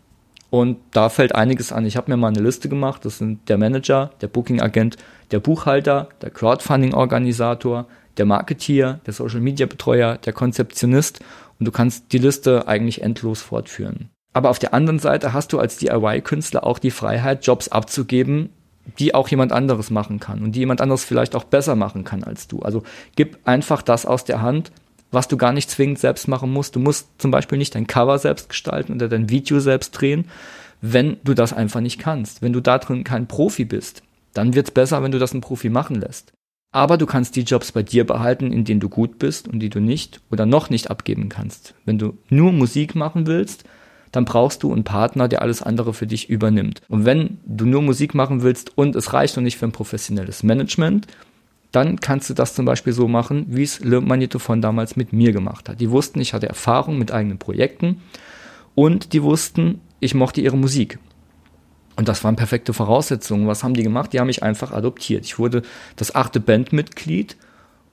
Und 0.49 0.77
da 0.91 1.09
fällt 1.09 1.35
einiges 1.35 1.71
an. 1.71 1.85
Ich 1.85 1.95
habe 1.95 2.09
mir 2.09 2.17
mal 2.17 2.29
eine 2.29 2.41
Liste 2.41 2.69
gemacht. 2.69 3.05
Das 3.05 3.19
sind 3.19 3.47
der 3.49 3.57
Manager, 3.57 4.11
der 4.21 4.27
Booking-Agent, 4.27 4.97
der 5.31 5.39
Buchhalter, 5.39 6.09
der 6.21 6.31
Crowdfunding-Organisator, 6.31 7.87
der 8.17 8.25
Marketeer, 8.25 8.99
der 9.05 9.13
Social-Media-Betreuer, 9.13 10.17
der 10.17 10.33
Konzeptionist. 10.33 11.19
Und 11.59 11.67
du 11.67 11.71
kannst 11.71 12.11
die 12.13 12.17
Liste 12.17 12.67
eigentlich 12.67 13.01
endlos 13.03 13.41
fortführen. 13.41 14.09
Aber 14.33 14.49
auf 14.49 14.59
der 14.59 14.73
anderen 14.73 14.99
Seite 14.99 15.33
hast 15.33 15.53
du 15.53 15.59
als 15.59 15.77
DIY-Künstler 15.77 16.63
auch 16.63 16.79
die 16.79 16.91
Freiheit, 16.91 17.45
Jobs 17.45 17.69
abzugeben, 17.69 18.49
die 18.97 19.13
auch 19.13 19.27
jemand 19.27 19.51
anderes 19.51 19.91
machen 19.91 20.19
kann 20.19 20.41
und 20.41 20.53
die 20.53 20.59
jemand 20.59 20.81
anderes 20.81 21.03
vielleicht 21.03 21.35
auch 21.35 21.43
besser 21.43 21.75
machen 21.75 22.03
kann 22.03 22.23
als 22.23 22.47
du. 22.47 22.59
Also 22.59 22.83
gib 23.15 23.37
einfach 23.45 23.81
das 23.81 24.05
aus 24.05 24.23
der 24.23 24.41
Hand, 24.41 24.71
was 25.11 25.27
du 25.27 25.37
gar 25.37 25.53
nicht 25.53 25.69
zwingend 25.69 25.99
selbst 25.99 26.27
machen 26.27 26.51
musst. 26.51 26.75
Du 26.75 26.79
musst 26.79 27.09
zum 27.17 27.31
Beispiel 27.31 27.57
nicht 27.57 27.75
dein 27.75 27.87
Cover 27.87 28.17
selbst 28.19 28.49
gestalten 28.49 28.93
oder 28.93 29.07
dein 29.07 29.29
Video 29.29 29.59
selbst 29.59 29.91
drehen, 29.91 30.25
wenn 30.81 31.17
du 31.23 31.33
das 31.33 31.53
einfach 31.53 31.81
nicht 31.81 31.99
kannst. 31.99 32.41
Wenn 32.41 32.53
du 32.53 32.61
da 32.61 32.77
drin 32.77 33.03
kein 33.03 33.27
Profi 33.27 33.65
bist, 33.65 34.03
dann 34.33 34.55
wird's 34.55 34.71
besser, 34.71 35.01
wenn 35.03 35.11
du 35.11 35.19
das 35.19 35.31
einen 35.31 35.41
Profi 35.41 35.69
machen 35.69 35.95
lässt. 35.95 36.33
Aber 36.71 36.97
du 36.97 37.07
kannst 37.07 37.35
die 37.35 37.41
Jobs 37.41 37.71
bei 37.71 37.81
dir 37.81 38.05
behalten, 38.05 38.51
in 38.51 38.63
denen 38.63 38.79
du 38.79 38.89
gut 38.89 39.17
bist 39.17 39.47
und 39.47 39.59
die 39.59 39.69
du 39.69 39.79
nicht 39.79 40.21
oder 40.29 40.45
noch 40.45 40.69
nicht 40.69 40.91
abgeben 40.91 41.27
kannst. 41.27 41.73
Wenn 41.83 41.97
du 41.97 42.17
nur 42.29 42.51
Musik 42.51 42.93
machen 42.93 43.25
willst, 43.25 43.63
dann 44.11 44.25
brauchst 44.25 44.63
du 44.63 44.71
einen 44.71 44.83
Partner, 44.83 45.27
der 45.27 45.41
alles 45.41 45.61
andere 45.61 45.93
für 45.93 46.07
dich 46.07 46.29
übernimmt. 46.29 46.81
Und 46.87 47.05
wenn 47.05 47.39
du 47.45 47.65
nur 47.65 47.81
Musik 47.81 48.13
machen 48.13 48.43
willst 48.43 48.77
und 48.77 48.95
es 48.95 49.13
reicht 49.13 49.35
noch 49.35 49.43
nicht 49.43 49.57
für 49.57 49.65
ein 49.65 49.71
professionelles 49.71 50.43
Management, 50.43 51.07
dann 51.71 51.99
kannst 51.99 52.29
du 52.29 52.33
das 52.33 52.55
zum 52.55 52.65
Beispiel 52.65 52.93
so 52.93 53.07
machen, 53.07 53.45
wie 53.49 53.63
es 53.63 53.79
Le 53.79 54.01
Magnetophon 54.01 54.61
damals 54.61 54.95
mit 54.95 55.13
mir 55.13 55.31
gemacht 55.31 55.69
hat. 55.69 55.79
Die 55.79 55.91
wussten, 55.91 56.19
ich 56.19 56.33
hatte 56.33 56.49
Erfahrung 56.49 56.97
mit 56.97 57.11
eigenen 57.11 57.37
Projekten 57.37 58.01
und 58.75 59.13
die 59.13 59.21
wussten, 59.21 59.81
ich 59.99 60.15
mochte 60.15 60.41
ihre 60.41 60.57
Musik. 60.57 60.97
Und 61.95 62.07
das 62.07 62.23
waren 62.23 62.37
perfekte 62.37 62.73
Voraussetzungen. 62.73 63.47
Was 63.47 63.63
haben 63.63 63.73
die 63.73 63.83
gemacht? 63.83 64.13
Die 64.13 64.19
haben 64.19 64.27
mich 64.27 64.41
einfach 64.41 64.71
adoptiert. 64.71 65.25
Ich 65.25 65.37
wurde 65.37 65.63
das 65.97 66.15
achte 66.15 66.39
Bandmitglied 66.39 67.35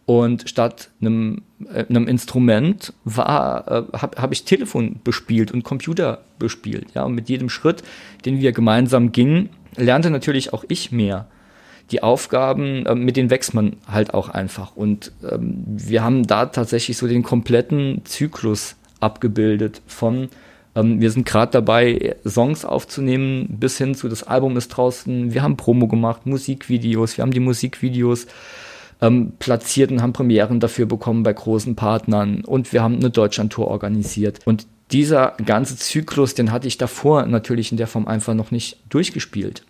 und 0.06 0.49
statt 0.49 0.90
einem, 1.00 1.42
äh, 1.68 1.85
einem 1.88 2.06
Instrument 2.06 2.95
äh, 3.04 3.11
habe 3.11 3.90
hab 4.16 4.33
ich 4.33 4.45
Telefon 4.45 5.00
bespielt 5.02 5.50
und 5.50 5.64
Computer 5.64 6.23
bespielt. 6.38 6.92
Ja, 6.95 7.02
und 7.02 7.14
mit 7.14 7.28
jedem 7.28 7.49
Schritt, 7.49 7.83
den 8.25 8.40
wir 8.40 8.52
gemeinsam 8.52 9.11
gingen, 9.11 9.50
lernte 9.76 10.11
natürlich 10.11 10.52
auch 10.52 10.64
ich 10.68 10.92
mehr 10.92 11.26
die 11.90 12.02
Aufgaben, 12.02 12.86
äh, 12.86 12.94
mit 12.94 13.16
denen 13.16 13.30
wächst 13.30 13.54
man 13.54 13.76
halt 13.86 14.14
auch 14.14 14.28
einfach. 14.28 14.76
Und 14.76 15.12
ähm, 15.28 15.64
wir 15.66 16.02
haben 16.02 16.26
da 16.26 16.46
tatsächlich 16.46 16.96
so 16.96 17.06
den 17.06 17.22
kompletten 17.22 18.02
Zyklus 18.04 18.76
abgebildet 19.00 19.82
von 19.86 20.28
ähm, 20.76 21.00
wir 21.00 21.10
sind 21.10 21.26
gerade 21.26 21.52
dabei, 21.52 22.16
Songs 22.24 22.64
aufzunehmen, 22.64 23.46
bis 23.58 23.78
hin 23.78 23.94
zu 23.94 24.08
das 24.08 24.22
Album 24.22 24.56
ist 24.56 24.68
draußen. 24.68 25.32
Wir 25.32 25.42
haben 25.42 25.56
Promo 25.56 25.88
gemacht, 25.88 26.26
Musikvideos, 26.26 27.16
wir 27.16 27.22
haben 27.22 27.32
die 27.32 27.40
Musikvideos 27.40 28.26
ähm, 29.00 29.32
platziert 29.38 29.90
und 29.90 30.02
haben 30.02 30.12
Premieren 30.12 30.60
dafür 30.60 30.86
bekommen 30.86 31.22
bei 31.22 31.32
großen 31.32 31.74
Partnern 31.74 32.42
und 32.44 32.72
wir 32.72 32.82
haben 32.82 32.96
eine 32.96 33.10
Deutschlandtour 33.10 33.68
organisiert. 33.68 34.40
Und 34.44 34.66
dieser 34.92 35.34
ganze 35.44 35.76
Zyklus, 35.76 36.34
den 36.34 36.52
hatte 36.52 36.68
ich 36.68 36.78
davor 36.78 37.26
natürlich 37.26 37.72
in 37.72 37.78
der 37.78 37.88
Form 37.88 38.06
einfach 38.06 38.34
noch 38.34 38.50
nicht 38.50 38.78
durchgespielt. 38.88 39.64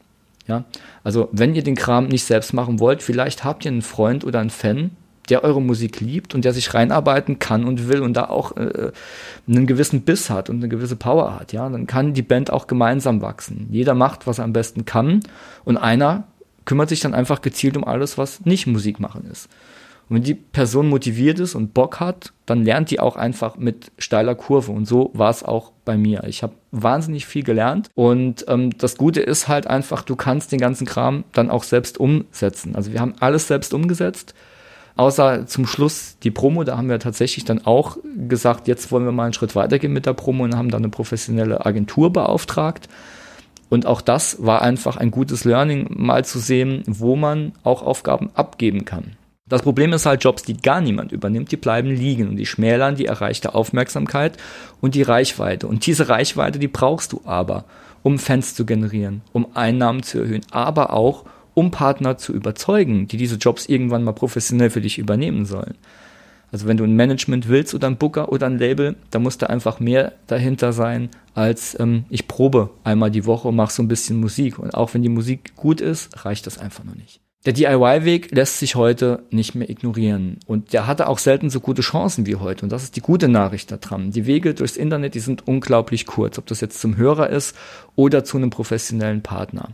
Ja, 0.49 0.65
also 1.03 1.29
wenn 1.33 1.55
ihr 1.55 1.65
den 1.65 1.75
Kram 1.75 2.07
nicht 2.07 2.25
selbst 2.25 2.53
machen 2.53 2.79
wollt, 2.79 3.03
vielleicht 3.03 3.43
habt 3.43 3.65
ihr 3.65 3.73
einen 3.73 3.83
Freund 3.83 4.25
oder 4.25 4.39
einen 4.39 4.51
Fan, 4.51 4.93
der 5.29 5.43
eure 5.43 5.61
Musik 5.61 6.01
liebt 6.01 6.35
und 6.35 6.45
der 6.45 6.53
sich 6.53 6.73
reinarbeiten 6.73 7.39
kann 7.39 7.65
und 7.65 7.89
will 7.89 8.01
und 8.01 8.15
da 8.15 8.29
auch 8.29 8.57
äh, 8.57 8.93
einen 9.49 9.67
gewissen 9.67 10.03
Biss 10.03 10.31
hat 10.31 10.49
und 10.49 10.57
eine 10.57 10.69
gewisse 10.69 10.95
Power 10.95 11.39
hat, 11.39 11.53
ja, 11.53 11.69
dann 11.69 11.87
kann 11.89 12.15
die 12.15 12.23
Band 12.23 12.53
auch 12.53 12.69
gemeinsam 12.69 13.23
wachsen. 13.23 13.67
Jeder 13.71 13.95
macht, 13.95 14.27
was 14.27 14.39
er 14.39 14.45
am 14.45 14.53
besten 14.53 14.85
kann 14.85 15.21
und 15.65 15.77
einer 15.77 16.29
kümmert 16.65 16.89
sich 16.89 17.01
dann 17.01 17.15
einfach 17.15 17.41
gezielt 17.41 17.77
um 17.77 17.85
alles, 17.85 18.19
was 18.19 18.45
nicht 18.45 18.67
Musik 18.67 19.01
machen 19.01 19.29
ist. 19.31 19.49
Und 20.09 20.17
wenn 20.17 20.23
die 20.23 20.35
Person 20.35 20.89
motiviert 20.89 21.41
ist 21.41 21.55
und 21.55 21.75
Bock 21.75 21.99
hat, 21.99 22.33
dann 22.47 22.65
lernt 22.65 22.91
die 22.91 23.01
auch 23.01 23.17
einfach 23.17 23.57
mit 23.57 23.91
steiler 23.99 24.37
Kurve. 24.37 24.71
Und 24.71 24.87
so 24.87 25.11
war 25.15 25.31
es 25.31 25.43
auch 25.43 25.73
bei 25.85 25.97
mir. 25.97 26.23
Ich 26.29 26.45
habe 26.45 26.55
wahnsinnig 26.71 27.27
viel 27.27 27.43
gelernt. 27.43 27.91
Und 27.95 28.45
ähm, 28.49 28.77
das 28.79 28.97
Gute 28.97 29.21
ist 29.21 29.49
halt 29.49 29.67
einfach, 29.67 30.03
du 30.03 30.15
kannst 30.15 30.53
den 30.53 30.61
ganzen 30.61 30.87
Kram 30.87 31.25
dann 31.33 31.51
auch 31.51 31.65
selbst 31.65 31.99
umsetzen. 31.99 32.77
Also 32.77 32.93
wir 32.93 33.01
haben 33.01 33.15
alles 33.19 33.49
selbst 33.49 33.75
umgesetzt. 33.75 34.35
Außer 34.97 35.47
zum 35.47 35.67
Schluss 35.67 36.17
die 36.23 36.31
Promo, 36.31 36.65
da 36.65 36.79
haben 36.79 36.89
wir 36.89 36.99
tatsächlich 36.99 37.45
dann 37.45 37.67
auch 37.67 37.99
gesagt, 38.29 38.67
jetzt 38.67 38.91
wollen 38.91 39.05
wir 39.05 39.13
mal 39.13 39.25
einen 39.25 39.35
Schritt 39.35 39.55
weitergehen 39.55 39.93
mit 39.93 40.07
der 40.07 40.15
Promo 40.15 40.45
und 40.45 40.57
haben 40.57 40.71
dann 40.71 40.83
eine 40.83 40.91
professionelle 40.91 41.67
Agentur 41.67 42.13
beauftragt. 42.13 42.89
Und 43.69 43.85
auch 43.85 44.01
das 44.01 44.39
war 44.41 44.63
einfach 44.63 44.97
ein 44.97 45.11
gutes 45.11 45.45
Learning, 45.45 45.89
mal 45.91 46.25
zu 46.25 46.39
sehen, 46.39 46.83
wo 46.87 47.17
man 47.17 47.53
auch 47.65 47.83
Aufgaben 47.83 48.31
abgeben 48.35 48.85
kann. 48.85 49.17
Das 49.49 49.63
Problem 49.63 49.93
ist 49.93 50.07
halt, 50.07 50.25
Jobs, 50.25 50.43
die 50.43 50.57
gar 50.57 50.81
niemand 50.81 51.13
übernimmt, 51.13 51.53
die 51.53 51.57
bleiben 51.57 51.89
liegen 51.89 52.29
und 52.29 52.37
die 52.37 52.47
schmälern 52.47 52.97
die 52.97 53.07
erreichte 53.07 53.55
Aufmerksamkeit 53.55 54.37
und 54.81 54.97
die 54.97 55.03
Reichweite. 55.03 55.69
Und 55.69 55.87
diese 55.87 56.09
Reichweite, 56.09 56.59
die 56.59 56.67
brauchst 56.67 57.13
du 57.13 57.21
aber, 57.25 57.65
um 58.03 58.19
Fans 58.19 58.57
zu 58.57 58.67
generieren, 58.67 59.23
um 59.33 59.47
Einnahmen 59.55 60.03
zu 60.03 60.19
erhöhen, 60.19 60.45
aber 60.51 60.93
auch, 60.93 61.25
um 61.55 61.71
Partner 61.71 62.19
zu 62.19 62.33
überzeugen, 62.33 63.07
die 63.07 63.17
diese 63.17 63.37
Jobs 63.37 63.67
irgendwann 63.67 64.03
mal 64.03 64.13
professionell 64.13 64.71
für 64.71 64.81
dich 64.81 64.99
übernehmen 64.99 65.47
sollen. 65.47 65.77
Also 66.51 66.67
wenn 66.67 66.77
du 66.77 66.85
ein 66.85 66.95
Management 66.95 67.49
willst 67.49 67.75
oder 67.75 67.87
ein 67.87 67.99
Booker 67.99 68.33
oder 68.33 68.47
ein 68.47 68.59
Label, 68.59 68.97
da 69.11 69.19
muss 69.21 69.39
da 69.39 69.47
einfach 69.47 69.81
mehr 69.81 70.13
dahinter 70.27 70.73
sein, 70.73 71.09
als 71.35 71.79
ähm, 71.79 72.05
ich 72.11 72.29
probe 72.29 72.71
einmal 72.83 73.11
die 73.11 73.27
Woche 73.27 73.49
und 73.49 73.57
mache 73.57 73.73
so 73.73 73.83
ein 73.83 73.89
bisschen 73.89 74.21
Musik. 74.21 74.59
Und 74.59 74.75
auch 74.75 74.93
wenn 74.95 75.03
die 75.03 75.09
Musik 75.09 75.55
gut 75.55 75.81
ist, 75.81 76.25
reicht 76.25 76.47
das 76.47 76.59
einfach 76.59 76.85
noch 76.85 76.95
nicht. 76.95 77.21
Der 77.47 77.53
DIY-Weg 77.53 78.33
lässt 78.33 78.59
sich 78.59 78.75
heute 78.75 79.23
nicht 79.31 79.55
mehr 79.55 79.71
ignorieren. 79.71 80.39
Und 80.47 80.73
der 80.73 80.89
hatte 80.89 81.07
auch 81.07 81.19
selten 81.19 81.49
so 81.49 81.61
gute 81.61 81.81
Chancen 81.81 82.27
wie 82.27 82.35
heute. 82.35 82.65
Und 82.65 82.73
das 82.73 82.83
ist 82.83 82.97
die 82.97 83.01
gute 83.01 83.29
Nachricht 83.29 83.71
daran. 83.71 84.11
Die 84.11 84.27
Wege 84.27 84.53
durchs 84.53 84.77
Internet, 84.77 85.15
die 85.15 85.21
sind 85.21 85.47
unglaublich 85.47 86.07
kurz. 86.07 86.39
Ob 86.39 86.47
das 86.47 86.61
jetzt 86.61 86.81
zum 86.81 86.97
Hörer 86.97 87.31
ist 87.31 87.57
oder 87.95 88.25
zu 88.25 88.37
einem 88.37 88.51
professionellen 88.51 89.23
Partner. 89.23 89.69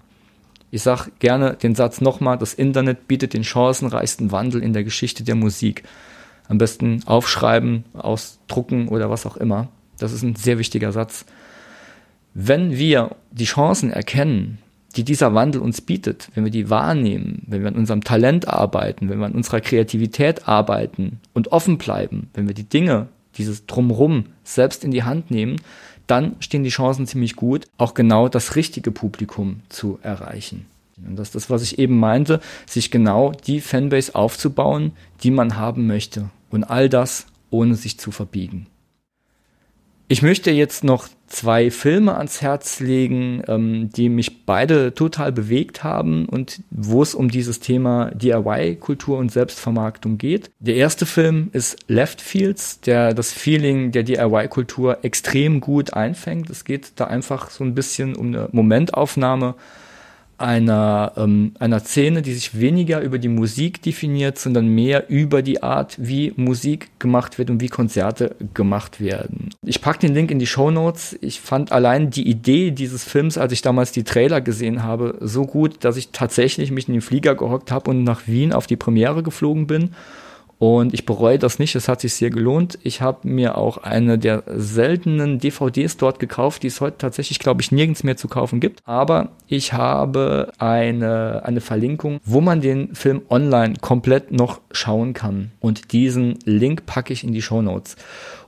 Ich 0.70 0.82
sage 0.82 1.12
gerne 1.18 1.54
den 1.54 1.74
Satz 1.74 2.02
nochmal, 2.02 2.36
das 2.36 2.52
Internet 2.52 3.08
bietet 3.08 3.32
den 3.32 3.42
chancenreichsten 3.42 4.32
Wandel 4.32 4.62
in 4.62 4.74
der 4.74 4.84
Geschichte 4.84 5.24
der 5.24 5.34
Musik. 5.34 5.82
Am 6.48 6.58
besten 6.58 7.02
aufschreiben, 7.06 7.84
ausdrucken 7.94 8.88
oder 8.88 9.08
was 9.08 9.24
auch 9.24 9.38
immer. 9.38 9.68
Das 9.98 10.12
ist 10.12 10.22
ein 10.22 10.36
sehr 10.36 10.58
wichtiger 10.58 10.92
Satz. 10.92 11.24
Wenn 12.34 12.76
wir 12.76 13.16
die 13.30 13.46
Chancen 13.46 13.90
erkennen, 13.90 14.58
die 14.92 15.04
dieser 15.04 15.34
Wandel 15.34 15.60
uns 15.60 15.80
bietet, 15.80 16.28
wenn 16.34 16.44
wir 16.44 16.50
die 16.50 16.70
wahrnehmen, 16.70 17.42
wenn 17.46 17.62
wir 17.62 17.68
an 17.68 17.76
unserem 17.76 18.04
Talent 18.04 18.48
arbeiten, 18.48 19.08
wenn 19.08 19.18
wir 19.18 19.26
an 19.26 19.34
unserer 19.34 19.60
Kreativität 19.60 20.48
arbeiten 20.48 21.20
und 21.32 21.52
offen 21.52 21.78
bleiben, 21.78 22.28
wenn 22.34 22.46
wir 22.46 22.54
die 22.54 22.68
Dinge, 22.68 23.08
dieses 23.36 23.66
Drumrum 23.66 24.26
selbst 24.44 24.84
in 24.84 24.90
die 24.90 25.04
Hand 25.04 25.30
nehmen, 25.30 25.56
dann 26.06 26.36
stehen 26.40 26.64
die 26.64 26.70
Chancen 26.70 27.06
ziemlich 27.06 27.36
gut, 27.36 27.66
auch 27.78 27.94
genau 27.94 28.28
das 28.28 28.56
richtige 28.56 28.90
Publikum 28.90 29.60
zu 29.68 29.98
erreichen. 30.02 30.66
Und 31.06 31.16
das 31.16 31.28
ist 31.28 31.34
das, 31.34 31.50
was 31.50 31.62
ich 31.62 31.78
eben 31.78 31.98
meinte, 31.98 32.40
sich 32.66 32.90
genau 32.90 33.32
die 33.32 33.60
Fanbase 33.60 34.14
aufzubauen, 34.14 34.92
die 35.22 35.30
man 35.30 35.56
haben 35.56 35.86
möchte. 35.86 36.30
Und 36.50 36.64
all 36.64 36.88
das 36.88 37.26
ohne 37.50 37.74
sich 37.74 37.98
zu 37.98 38.10
verbiegen. 38.10 38.66
Ich 40.08 40.22
möchte 40.22 40.50
jetzt 40.50 40.84
noch 40.84 41.08
zwei 41.32 41.70
Filme 41.70 42.16
ans 42.16 42.42
Herz 42.42 42.78
legen, 42.80 43.42
ähm, 43.48 43.90
die 43.90 44.08
mich 44.08 44.44
beide 44.44 44.94
total 44.94 45.32
bewegt 45.32 45.82
haben 45.82 46.26
und 46.26 46.60
wo 46.70 47.02
es 47.02 47.14
um 47.14 47.30
dieses 47.30 47.58
Thema 47.58 48.10
DIY-Kultur 48.10 49.16
und 49.16 49.32
Selbstvermarktung 49.32 50.18
geht. 50.18 50.50
Der 50.60 50.76
erste 50.76 51.06
Film 51.06 51.48
ist 51.52 51.78
Left 51.88 52.20
Fields, 52.20 52.80
der 52.80 53.14
das 53.14 53.32
Feeling 53.32 53.92
der 53.92 54.02
DIY-Kultur 54.02 54.98
extrem 55.02 55.60
gut 55.60 55.94
einfängt. 55.94 56.50
Es 56.50 56.64
geht 56.64 56.92
da 56.96 57.06
einfach 57.06 57.50
so 57.50 57.64
ein 57.64 57.74
bisschen 57.74 58.14
um 58.14 58.26
eine 58.26 58.48
Momentaufnahme 58.52 59.54
einer, 60.42 61.12
ähm, 61.16 61.52
einer 61.58 61.80
Szene, 61.80 62.20
die 62.20 62.34
sich 62.34 62.58
weniger 62.58 63.00
über 63.00 63.18
die 63.18 63.28
Musik 63.28 63.80
definiert, 63.80 64.38
sondern 64.38 64.68
mehr 64.68 65.08
über 65.08 65.40
die 65.42 65.62
Art, 65.62 65.96
wie 65.98 66.32
Musik 66.36 66.90
gemacht 66.98 67.38
wird 67.38 67.48
und 67.48 67.60
wie 67.60 67.68
Konzerte 67.68 68.34
gemacht 68.52 69.00
werden. 69.00 69.50
Ich 69.64 69.80
packe 69.80 70.00
den 70.00 70.14
Link 70.14 70.30
in 70.30 70.38
die 70.38 70.46
Show 70.46 70.70
Notes. 70.70 71.16
Ich 71.20 71.40
fand 71.40 71.72
allein 71.72 72.10
die 72.10 72.28
Idee 72.28 72.72
dieses 72.72 73.04
Films, 73.04 73.38
als 73.38 73.52
ich 73.52 73.62
damals 73.62 73.92
die 73.92 74.04
Trailer 74.04 74.40
gesehen 74.40 74.82
habe, 74.82 75.16
so 75.20 75.46
gut, 75.46 75.84
dass 75.84 75.96
ich 75.96 76.10
tatsächlich 76.10 76.70
mich 76.70 76.88
in 76.88 76.94
den 76.94 77.02
Flieger 77.02 77.34
gehockt 77.34 77.70
habe 77.70 77.90
und 77.90 78.02
nach 78.02 78.26
Wien 78.26 78.52
auf 78.52 78.66
die 78.66 78.76
Premiere 78.76 79.22
geflogen 79.22 79.66
bin 79.66 79.90
und 80.62 80.94
ich 80.94 81.06
bereue 81.06 81.40
das 81.40 81.58
nicht, 81.58 81.74
es 81.74 81.88
hat 81.88 82.02
sich 82.02 82.14
sehr 82.14 82.30
gelohnt. 82.30 82.78
Ich 82.84 83.00
habe 83.00 83.26
mir 83.26 83.58
auch 83.58 83.78
eine 83.78 84.16
der 84.16 84.44
seltenen 84.46 85.40
DVDs 85.40 85.96
dort 85.96 86.20
gekauft, 86.20 86.62
die 86.62 86.68
es 86.68 86.80
heute 86.80 86.98
tatsächlich, 86.98 87.40
glaube 87.40 87.62
ich, 87.62 87.72
nirgends 87.72 88.04
mehr 88.04 88.16
zu 88.16 88.28
kaufen 88.28 88.60
gibt. 88.60 88.78
Aber 88.84 89.30
ich 89.48 89.72
habe 89.72 90.52
eine, 90.58 91.42
eine 91.44 91.60
Verlinkung, 91.60 92.20
wo 92.24 92.40
man 92.40 92.60
den 92.60 92.94
Film 92.94 93.22
online 93.28 93.74
komplett 93.80 94.30
noch 94.30 94.60
schauen 94.70 95.14
kann. 95.14 95.50
Und 95.58 95.90
diesen 95.90 96.38
Link 96.44 96.86
packe 96.86 97.12
ich 97.12 97.24
in 97.24 97.32
die 97.32 97.42
Show 97.42 97.60
Notes. 97.60 97.96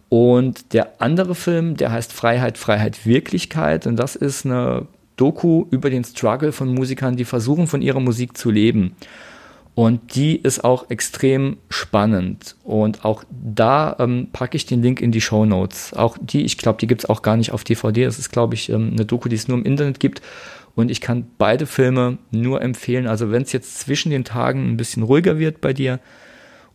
Und 0.08 0.72
der 0.72 1.02
andere 1.02 1.34
Film, 1.34 1.76
der 1.76 1.90
heißt 1.90 2.12
Freiheit, 2.12 2.58
Freiheit, 2.58 3.06
Wirklichkeit. 3.06 3.88
Und 3.88 3.96
das 3.96 4.14
ist 4.14 4.46
eine 4.46 4.86
Doku 5.16 5.66
über 5.72 5.90
den 5.90 6.04
Struggle 6.04 6.52
von 6.52 6.72
Musikern, 6.72 7.16
die 7.16 7.24
versuchen, 7.24 7.66
von 7.66 7.82
ihrer 7.82 7.98
Musik 7.98 8.38
zu 8.38 8.52
leben. 8.52 8.94
Und 9.74 10.14
die 10.14 10.36
ist 10.36 10.62
auch 10.62 10.88
extrem 10.90 11.56
spannend. 11.68 12.54
Und 12.62 13.04
auch 13.04 13.24
da 13.30 13.96
ähm, 13.98 14.28
packe 14.32 14.56
ich 14.56 14.66
den 14.66 14.82
Link 14.82 15.00
in 15.00 15.10
die 15.10 15.20
Show 15.20 15.44
Notes. 15.44 15.94
Auch 15.94 16.16
die, 16.20 16.44
ich 16.44 16.58
glaube, 16.58 16.78
die 16.78 16.86
gibt's 16.86 17.06
auch 17.06 17.22
gar 17.22 17.36
nicht 17.36 17.50
auf 17.50 17.64
DVD. 17.64 18.04
Das 18.04 18.20
ist, 18.20 18.30
glaube 18.30 18.54
ich, 18.54 18.70
ähm, 18.70 18.90
eine 18.92 19.04
Doku, 19.04 19.28
die 19.28 19.34
es 19.34 19.48
nur 19.48 19.58
im 19.58 19.64
Internet 19.64 19.98
gibt. 19.98 20.22
Und 20.76 20.90
ich 20.90 21.00
kann 21.00 21.26
beide 21.38 21.66
Filme 21.66 22.18
nur 22.30 22.62
empfehlen. 22.62 23.08
Also 23.08 23.32
wenn 23.32 23.42
es 23.42 23.52
jetzt 23.52 23.80
zwischen 23.80 24.10
den 24.10 24.24
Tagen 24.24 24.70
ein 24.70 24.76
bisschen 24.76 25.02
ruhiger 25.02 25.38
wird 25.38 25.60
bei 25.60 25.72
dir 25.72 25.98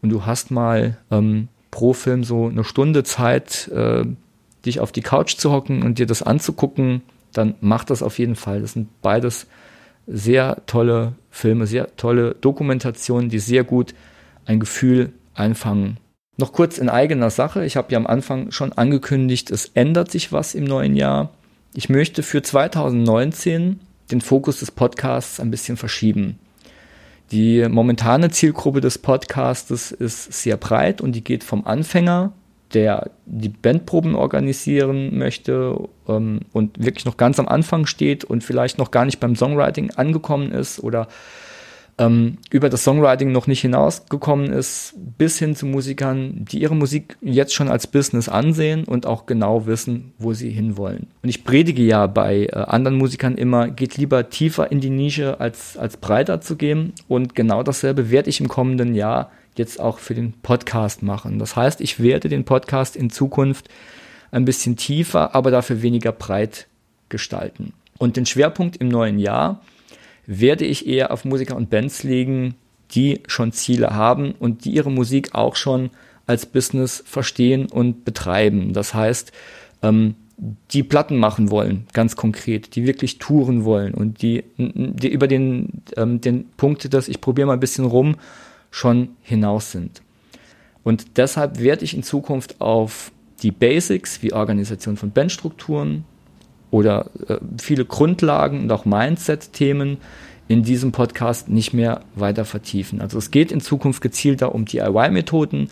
und 0.02 0.10
du 0.10 0.26
hast 0.26 0.52
mal 0.52 0.98
ähm, 1.10 1.48
pro 1.72 1.94
Film 1.94 2.24
so 2.24 2.48
eine 2.48 2.64
Stunde 2.66 3.04
Zeit, 3.04 3.70
äh, 3.70 4.06
dich 4.66 4.82
auf 4.82 4.92
die 4.92 5.02
Couch 5.02 5.38
zu 5.38 5.52
hocken 5.52 5.84
und 5.84 6.00
dir 6.00 6.06
das 6.06 6.22
anzugucken, 6.22 7.02
dann 7.32 7.56
mach 7.62 7.86
das 7.86 8.04
auf 8.04 8.20
jeden 8.20 8.36
Fall. 8.36 8.62
Das 8.62 8.74
sind 8.74 8.90
beides 9.02 9.48
sehr 10.10 10.64
tolle 10.66 11.14
Filme, 11.30 11.68
sehr 11.68 11.96
tolle 11.96 12.36
Dokumentationen, 12.42 13.30
die 13.30 13.40
sehr 13.40 13.64
gut 13.64 13.94
ein 14.46 14.60
Gefühl 14.60 15.14
einfangen. 15.36 15.98
Noch 16.38 16.54
kurz 16.54 16.78
in 16.78 16.90
eigener 16.90 17.30
Sache. 17.30 17.66
Ich 17.66 17.78
habe 17.78 17.92
ja 17.92 17.98
am 17.98 18.08
Anfang 18.08 18.52
schon 18.52 18.74
angekündigt, 18.74 19.52
es 19.52 19.72
ändert 19.74 20.10
sich 20.10 20.32
was 20.32 20.56
im 20.56 20.64
neuen 20.64 20.96
Jahr. 20.96 21.32
Ich 21.74 21.90
möchte 21.90 22.24
für 22.24 22.42
2019 22.42 23.80
den 24.12 24.22
Fokus 24.22 24.60
des 24.60 24.72
Podcasts 24.72 25.40
ein 25.40 25.52
bisschen 25.52 25.78
verschieben. 25.78 26.40
Die 27.32 27.68
momentane 27.70 28.32
Zielgruppe 28.32 28.82
des 28.82 28.98
Podcasts 28.98 29.92
ist 29.92 30.34
sehr 30.34 30.58
breit 30.58 31.00
und 31.00 31.12
die 31.12 31.24
geht 31.24 31.44
vom 31.44 31.68
Anfänger 31.68 32.34
der 32.74 33.12
die 33.26 33.50
Bandproben 33.50 34.16
organisieren 34.16 35.18
möchte 35.18 35.90
ähm, 36.08 36.42
und 36.54 36.84
wirklich 36.84 37.06
noch 37.06 37.18
ganz 37.18 37.40
am 37.40 37.48
Anfang 37.48 37.86
steht 37.86 38.24
und 38.24 38.44
vielleicht 38.44 38.78
noch 38.78 38.92
gar 38.92 39.06
nicht 39.06 39.20
beim 39.20 39.36
Songwriting 39.36 39.92
angekommen 39.92 40.52
ist 40.52 40.84
oder 40.84 41.08
ähm, 42.00 42.38
über 42.50 42.70
das 42.70 42.84
Songwriting 42.84 43.32
noch 43.32 43.46
nicht 43.46 43.62
hinausgekommen 43.62 44.52
ist, 44.52 44.94
bis 45.18 45.38
hin 45.38 45.56
zu 45.56 45.66
Musikern, 45.66 46.46
die 46.50 46.62
ihre 46.62 46.76
Musik 46.76 47.18
jetzt 47.22 47.54
schon 47.54 47.68
als 47.68 47.88
Business 47.88 48.30
ansehen 48.30 48.86
und 48.86 49.06
auch 49.06 49.26
genau 49.26 49.68
wissen, 49.68 50.14
wo 50.18 50.34
sie 50.34 50.50
hinwollen. 50.50 51.08
Und 51.22 51.30
ich 51.30 51.44
predige 51.44 51.84
ja 51.84 52.08
bei 52.08 52.46
äh, 52.46 52.52
anderen 52.54 52.98
Musikern 52.98 53.36
immer, 53.36 53.68
geht 53.68 53.98
lieber 53.98 54.30
tiefer 54.30 54.72
in 54.72 54.80
die 54.80 54.90
Nische 54.90 55.40
als, 55.40 55.78
als 55.78 55.98
breiter 55.98 56.40
zu 56.40 56.56
gehen. 56.56 56.94
Und 57.08 57.36
genau 57.36 57.64
dasselbe 57.64 58.10
werde 58.10 58.30
ich 58.30 58.40
im 58.40 58.48
kommenden 58.48 58.96
Jahr 58.96 59.30
jetzt 59.60 59.80
auch 59.80 60.00
für 60.00 60.16
den 60.16 60.34
Podcast 60.34 61.04
machen. 61.04 61.38
Das 61.38 61.56
heißt, 61.56 61.82
ich 61.82 62.02
werde 62.02 62.30
den 62.30 62.46
Podcast 62.46 62.96
in 62.96 63.12
Zukunft 63.12 63.70
ein 64.32 64.46
bisschen 64.46 64.76
tiefer, 64.76 65.36
aber 65.36 65.52
dafür 65.52 65.84
weniger 65.84 66.12
breit 66.12 66.68
gestalten. 67.10 67.74
Und 68.00 68.18
den 68.18 68.26
Schwerpunkt 68.26 68.78
im 68.78 68.88
neuen 68.88 69.20
Jahr 69.20 69.62
werde 70.26 70.66
ich 70.66 70.88
eher 70.88 71.12
auf 71.12 71.26
Musiker 71.26 71.56
und 71.56 71.70
Bands 71.70 72.04
legen, 72.04 72.56
die 72.92 73.22
schon 73.28 73.52
Ziele 73.52 73.92
haben 73.92 74.32
und 74.32 74.66
die 74.66 74.72
ihre 74.72 74.92
Musik 74.92 75.36
auch 75.36 75.56
schon 75.56 75.92
als 76.26 76.46
Business 76.46 77.04
verstehen 77.06 77.66
und 77.68 78.06
betreiben. 78.06 78.74
Das 78.74 78.94
heißt, 78.94 79.32
ähm, 79.82 80.16
die 80.72 80.84
Platten 80.84 81.18
machen 81.18 81.52
wollen, 81.52 81.88
ganz 81.92 82.16
konkret, 82.16 82.76
die 82.76 82.86
wirklich 82.86 83.18
touren 83.18 83.66
wollen 83.66 83.94
und 83.94 84.22
die, 84.22 84.44
die 84.58 85.10
über 85.10 85.28
den, 85.28 85.82
ähm, 85.98 86.22
den 86.22 86.46
Punkt, 86.56 86.94
dass 86.94 87.10
ich 87.10 87.20
probiere 87.20 87.48
mal 87.48 87.54
ein 87.54 87.60
bisschen 87.60 87.86
rum 87.86 88.16
schon 88.72 89.10
hinaus 89.22 89.72
sind. 89.72 90.02
Und 90.84 91.18
deshalb 91.18 91.60
werde 91.60 91.84
ich 91.84 91.94
in 91.94 92.04
Zukunft 92.04 92.62
auf 92.62 93.12
die 93.42 93.52
Basics 93.52 94.22
wie 94.22 94.34
Organisation 94.34 94.98
von 94.98 95.12
Bandstrukturen 95.12 96.06
oder 96.72 97.10
äh, 97.28 97.38
viele 97.62 97.86
Grundlagen 97.86 98.62
und 98.62 98.72
auch 98.72 98.86
Mindset-Themen 98.86 99.98
in 100.48 100.64
diesem 100.64 100.92
Podcast 100.92 101.48
nicht 101.48 101.74
mehr 101.74 102.02
weiter 102.16 102.44
vertiefen. 102.44 103.02
Also 103.02 103.18
es 103.18 103.32
geht 103.32 103.52
in 103.52 103.62
Zukunft 103.62 104.02
gezielter 104.02 104.54
um 104.54 104.66
DIY-Methoden, 104.66 105.70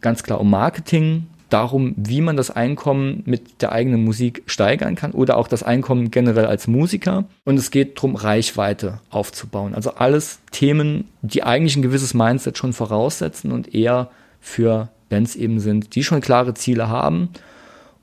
ganz 0.00 0.22
klar 0.22 0.40
um 0.40 0.50
Marketing, 0.50 1.26
darum, 1.48 1.94
wie 1.96 2.20
man 2.20 2.36
das 2.36 2.50
Einkommen 2.50 3.22
mit 3.24 3.62
der 3.62 3.72
eigenen 3.72 4.04
Musik 4.04 4.42
steigern 4.46 4.94
kann 4.94 5.12
oder 5.12 5.36
auch 5.36 5.48
das 5.48 5.62
Einkommen 5.62 6.10
generell 6.10 6.46
als 6.46 6.66
Musiker. 6.66 7.24
Und 7.44 7.56
es 7.56 7.70
geht 7.70 7.98
darum, 7.98 8.16
Reichweite 8.16 9.00
aufzubauen. 9.10 9.74
Also 9.74 9.92
alles 9.94 10.40
Themen, 10.50 11.08
die 11.22 11.44
eigentlich 11.44 11.76
ein 11.76 11.82
gewisses 11.82 12.14
Mindset 12.14 12.58
schon 12.58 12.72
voraussetzen 12.72 13.52
und 13.52 13.74
eher 13.74 14.10
für 14.40 14.88
Bands 15.08 15.36
eben 15.36 15.60
sind, 15.60 15.94
die 15.94 16.02
schon 16.02 16.20
klare 16.20 16.54
Ziele 16.54 16.88
haben 16.88 17.30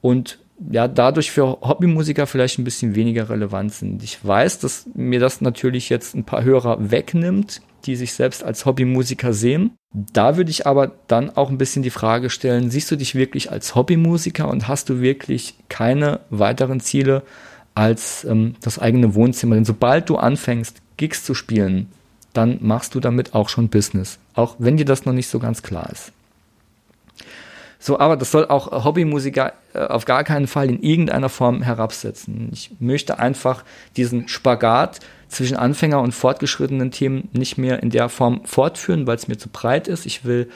und 0.02 0.40
ja, 0.72 0.88
dadurch 0.88 1.32
für 1.32 1.58
Hobbymusiker 1.62 2.28
vielleicht 2.28 2.60
ein 2.60 2.64
bisschen 2.64 2.96
weniger 2.96 3.30
relevant 3.30 3.74
sind. 3.74 4.04
Ich 4.04 4.24
weiß, 4.24 4.60
dass 4.60 4.86
mir 4.94 5.20
das 5.20 5.42
natürlich 5.42 5.90
jetzt 5.90 6.16
ein 6.16 6.24
paar 6.24 6.44
Hörer 6.44 6.92
wegnimmt, 6.92 7.62
die 7.86 7.96
sich 7.96 8.14
selbst 8.14 8.44
als 8.44 8.66
Hobbymusiker 8.66 9.34
sehen. 9.34 9.72
Da 9.94 10.38
würde 10.38 10.52
ich 10.52 10.66
aber 10.66 10.92
dann 11.08 11.30
auch 11.30 11.50
ein 11.50 11.58
bisschen 11.58 11.84
die 11.84 11.90
Frage 11.90 12.30
stellen, 12.30 12.72
siehst 12.72 12.90
du 12.90 12.96
dich 12.96 13.16
wirklich 13.16 13.52
als 13.52 13.76
Hobbymusiker 13.76 14.48
und 14.48 14.68
hast 14.68 14.90
du 14.90 15.02
wirklich 15.02 15.56
keine 15.70 16.20
weiteren 16.30 16.80
Ziele 16.80 17.24
als 17.76 18.24
ähm, 18.24 18.56
das 18.62 18.80
eigene 18.80 19.16
Wohnzimmer? 19.16 19.56
Denn 19.56 19.66
sobald 19.66 20.10
du 20.10 20.18
anfängst, 20.18 20.82
Gigs 20.98 21.24
zu 21.24 21.34
spielen, 21.34 21.90
dann 22.34 22.58
machst 22.62 22.96
du 22.96 23.00
damit 23.00 23.36
auch 23.36 23.50
schon 23.50 23.70
Business, 23.70 24.18
auch 24.34 24.56
wenn 24.58 24.78
dir 24.78 24.86
das 24.86 25.06
noch 25.06 25.14
nicht 25.14 25.28
so 25.28 25.40
ganz 25.40 25.62
klar 25.62 25.90
ist. 25.92 26.12
So, 27.86 28.00
aber 28.00 28.16
das 28.16 28.32
soll 28.32 28.48
auch 28.48 28.86
Hobbymusiker 28.86 29.52
äh, 29.74 29.80
auf 29.80 30.06
gar 30.06 30.24
keinen 30.24 30.48
Fall 30.48 30.70
in 30.70 30.82
irgendeiner 30.82 31.28
Form 31.28 31.62
herabsetzen. 31.62 32.48
Ich 32.54 32.72
möchte 32.80 33.20
einfach 33.20 33.66
diesen 33.98 34.30
Spagat 34.30 35.02
zwischen 35.28 35.58
Anfänger 35.58 36.00
und 36.00 36.14
fortgeschrittenen 36.14 36.92
Themen 36.92 37.28
nicht 37.34 37.58
mehr 37.58 37.84
in 37.84 37.90
der 37.90 38.08
Form 38.08 38.40
fortführen, 38.46 39.06
weil 39.06 39.18
es 39.18 39.28
mir 39.28 39.38
zu 39.38 39.50
breit 39.50 39.90
ist. 39.90 40.06
Ich 40.06 40.24
will 40.24 40.50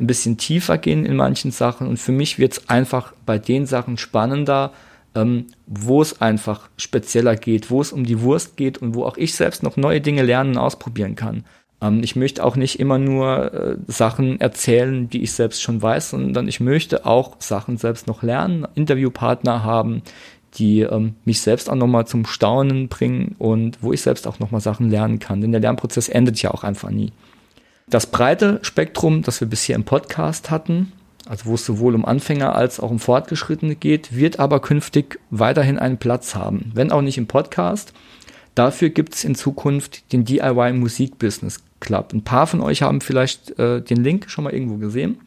ein 0.00 0.08
bisschen 0.08 0.38
tiefer 0.38 0.76
gehen 0.76 1.06
in 1.06 1.14
manchen 1.14 1.52
Sachen 1.52 1.86
und 1.86 1.98
für 1.98 2.10
mich 2.10 2.40
wird 2.40 2.54
es 2.54 2.68
einfach 2.68 3.12
bei 3.24 3.38
den 3.38 3.66
Sachen 3.66 3.96
spannender, 3.96 4.72
ähm, 5.14 5.46
wo 5.68 6.02
es 6.02 6.20
einfach 6.20 6.68
spezieller 6.78 7.36
geht, 7.36 7.70
wo 7.70 7.80
es 7.80 7.92
um 7.92 8.04
die 8.04 8.22
Wurst 8.22 8.56
geht 8.56 8.78
und 8.78 8.96
wo 8.96 9.04
auch 9.04 9.16
ich 9.16 9.36
selbst 9.36 9.62
noch 9.62 9.76
neue 9.76 10.00
Dinge 10.00 10.22
lernen 10.22 10.56
und 10.56 10.58
ausprobieren 10.58 11.14
kann. 11.14 11.44
Ähm, 11.82 12.02
ich 12.02 12.16
möchte 12.16 12.44
auch 12.44 12.56
nicht 12.56 12.80
immer 12.80 12.98
nur 12.98 13.52
äh, 13.52 13.76
Sachen 13.88 14.40
erzählen, 14.40 15.10
die 15.10 15.22
ich 15.22 15.32
selbst 15.32 15.60
schon 15.60 15.82
weiß, 15.82 16.10
sondern 16.10 16.48
ich 16.48 16.60
möchte 16.60 17.04
auch 17.04 17.36
Sachen 17.40 17.76
selbst 17.76 18.06
noch 18.06 18.22
lernen, 18.22 18.66
Interviewpartner 18.74 19.64
haben, 19.64 20.02
die 20.54 20.80
ähm, 20.80 21.16
mich 21.24 21.40
selbst 21.40 21.68
auch 21.68 21.74
nochmal 21.74 22.06
zum 22.06 22.24
Staunen 22.24 22.88
bringen 22.88 23.34
und 23.38 23.82
wo 23.82 23.92
ich 23.92 24.02
selbst 24.02 24.26
auch 24.26 24.38
nochmal 24.38 24.60
Sachen 24.60 24.90
lernen 24.90 25.18
kann. 25.18 25.40
Denn 25.40 25.52
der 25.52 25.60
Lernprozess 25.60 26.08
endet 26.08 26.40
ja 26.40 26.52
auch 26.52 26.62
einfach 26.62 26.90
nie. 26.90 27.12
Das 27.88 28.06
breite 28.06 28.60
Spektrum, 28.62 29.22
das 29.22 29.40
wir 29.40 29.48
bisher 29.48 29.76
im 29.76 29.84
Podcast 29.84 30.50
hatten, 30.50 30.92
also 31.28 31.46
wo 31.46 31.54
es 31.54 31.64
sowohl 31.64 31.94
um 31.94 32.04
Anfänger 32.04 32.54
als 32.54 32.80
auch 32.80 32.90
um 32.90 32.98
Fortgeschrittene 32.98 33.76
geht, 33.76 34.14
wird 34.14 34.38
aber 34.38 34.60
künftig 34.60 35.18
weiterhin 35.30 35.78
einen 35.78 35.98
Platz 35.98 36.34
haben. 36.34 36.70
Wenn 36.74 36.92
auch 36.92 37.02
nicht 37.02 37.18
im 37.18 37.26
Podcast. 37.26 37.92
Dafür 38.54 38.90
gibt 38.90 39.14
es 39.14 39.24
in 39.24 39.34
Zukunft 39.34 40.12
den 40.12 40.24
DIY 40.26 40.74
Musik 40.74 41.18
Business 41.18 41.62
Club. 41.82 42.12
Ein 42.14 42.24
paar 42.24 42.46
von 42.46 42.62
euch 42.62 42.82
haben 42.82 43.00
vielleicht 43.00 43.58
äh, 43.58 43.82
den 43.82 44.02
Link 44.02 44.30
schon 44.30 44.44
mal 44.44 44.54
irgendwo 44.54 44.76
gesehen. 44.76 45.18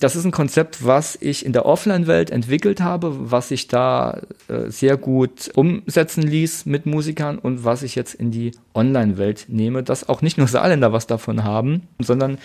Das 0.00 0.16
ist 0.16 0.24
ein 0.24 0.30
Konzept, 0.30 0.84
was 0.84 1.16
ich 1.20 1.44
in 1.44 1.52
der 1.52 1.66
Offline-Welt 1.66 2.30
entwickelt 2.30 2.80
habe, 2.80 3.30
was 3.30 3.48
sich 3.48 3.68
da 3.68 4.22
äh, 4.48 4.70
sehr 4.70 4.96
gut 4.96 5.50
umsetzen 5.54 6.22
ließ 6.22 6.64
mit 6.64 6.86
Musikern 6.86 7.38
und 7.38 7.64
was 7.64 7.82
ich 7.82 7.94
jetzt 7.94 8.14
in 8.14 8.30
die 8.30 8.52
Online-Welt 8.74 9.46
nehme, 9.48 9.82
dass 9.82 10.08
auch 10.08 10.22
nicht 10.22 10.38
nur 10.38 10.48
Saarländer 10.48 10.92
was 10.92 11.06
davon 11.06 11.44
haben, 11.44 11.86
sondern 11.98 12.38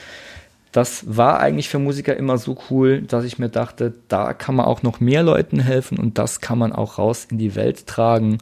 das 0.74 1.06
war 1.16 1.40
eigentlich 1.40 1.70
für 1.70 1.80
Musiker 1.80 2.18
immer 2.18 2.38
so 2.38 2.58
cool, 2.70 3.02
dass 3.02 3.24
ich 3.24 3.40
mir 3.40 3.48
dachte, 3.48 3.94
da 4.10 4.34
kann 4.34 4.56
man 4.56 4.66
auch 4.66 4.84
noch 4.84 5.00
mehr 5.00 5.24
Leuten 5.24 5.62
helfen 5.62 5.98
und 5.98 6.18
das 6.18 6.42
kann 6.42 6.60
man 6.60 6.74
auch 6.74 6.98
raus 6.98 7.26
in 7.32 7.38
die 7.38 7.56
Welt 7.56 7.88
tragen. 7.88 8.40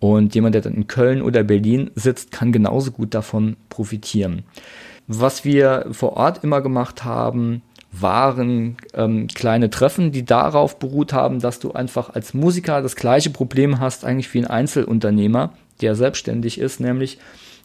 Und 0.00 0.34
jemand, 0.34 0.54
der 0.54 0.62
dann 0.62 0.74
in 0.74 0.86
Köln 0.86 1.22
oder 1.22 1.42
Berlin 1.42 1.90
sitzt, 1.94 2.30
kann 2.30 2.52
genauso 2.52 2.92
gut 2.92 3.14
davon 3.14 3.56
profitieren. 3.68 4.44
Was 5.08 5.44
wir 5.44 5.86
vor 5.90 6.16
Ort 6.16 6.44
immer 6.44 6.60
gemacht 6.60 7.04
haben, 7.04 7.62
waren 7.90 8.76
ähm, 8.94 9.26
kleine 9.28 9.70
Treffen, 9.70 10.12
die 10.12 10.24
darauf 10.24 10.78
beruht 10.78 11.12
haben, 11.12 11.40
dass 11.40 11.58
du 11.58 11.72
einfach 11.72 12.10
als 12.10 12.34
Musiker 12.34 12.82
das 12.82 12.96
gleiche 12.96 13.30
Problem 13.30 13.80
hast, 13.80 14.04
eigentlich 14.04 14.32
wie 14.34 14.40
ein 14.40 14.46
Einzelunternehmer, 14.46 15.54
der 15.80 15.94
selbstständig 15.94 16.58
ist, 16.58 16.80
nämlich 16.80 17.18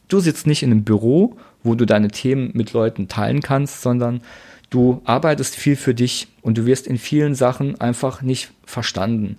du 0.08 0.20
sitzt 0.20 0.48
nicht 0.48 0.64
in 0.64 0.72
einem 0.72 0.84
Büro, 0.84 1.36
wo 1.64 1.76
du 1.76 1.86
deine 1.86 2.08
Themen 2.08 2.52
mit 2.54 2.74
Leuten 2.74 3.10
teilen 3.10 3.42
kannst, 3.42 3.82
sondern 3.82 4.22
du 4.70 5.02
arbeitest 5.04 5.56
viel 5.56 5.76
für 5.76 5.94
dich 5.94 6.30
und 6.42 6.58
du 6.58 6.66
wirst 6.66 6.88
in 6.88 6.98
vielen 6.98 7.36
Sachen 7.36 7.80
einfach 7.82 8.22
nicht 8.22 8.52
verstanden 8.66 9.38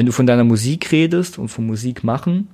wenn 0.00 0.06
du 0.06 0.12
von 0.12 0.26
deiner 0.26 0.44
Musik 0.44 0.92
redest 0.92 1.38
und 1.38 1.48
von 1.48 1.66
Musik 1.66 2.04
machen, 2.04 2.48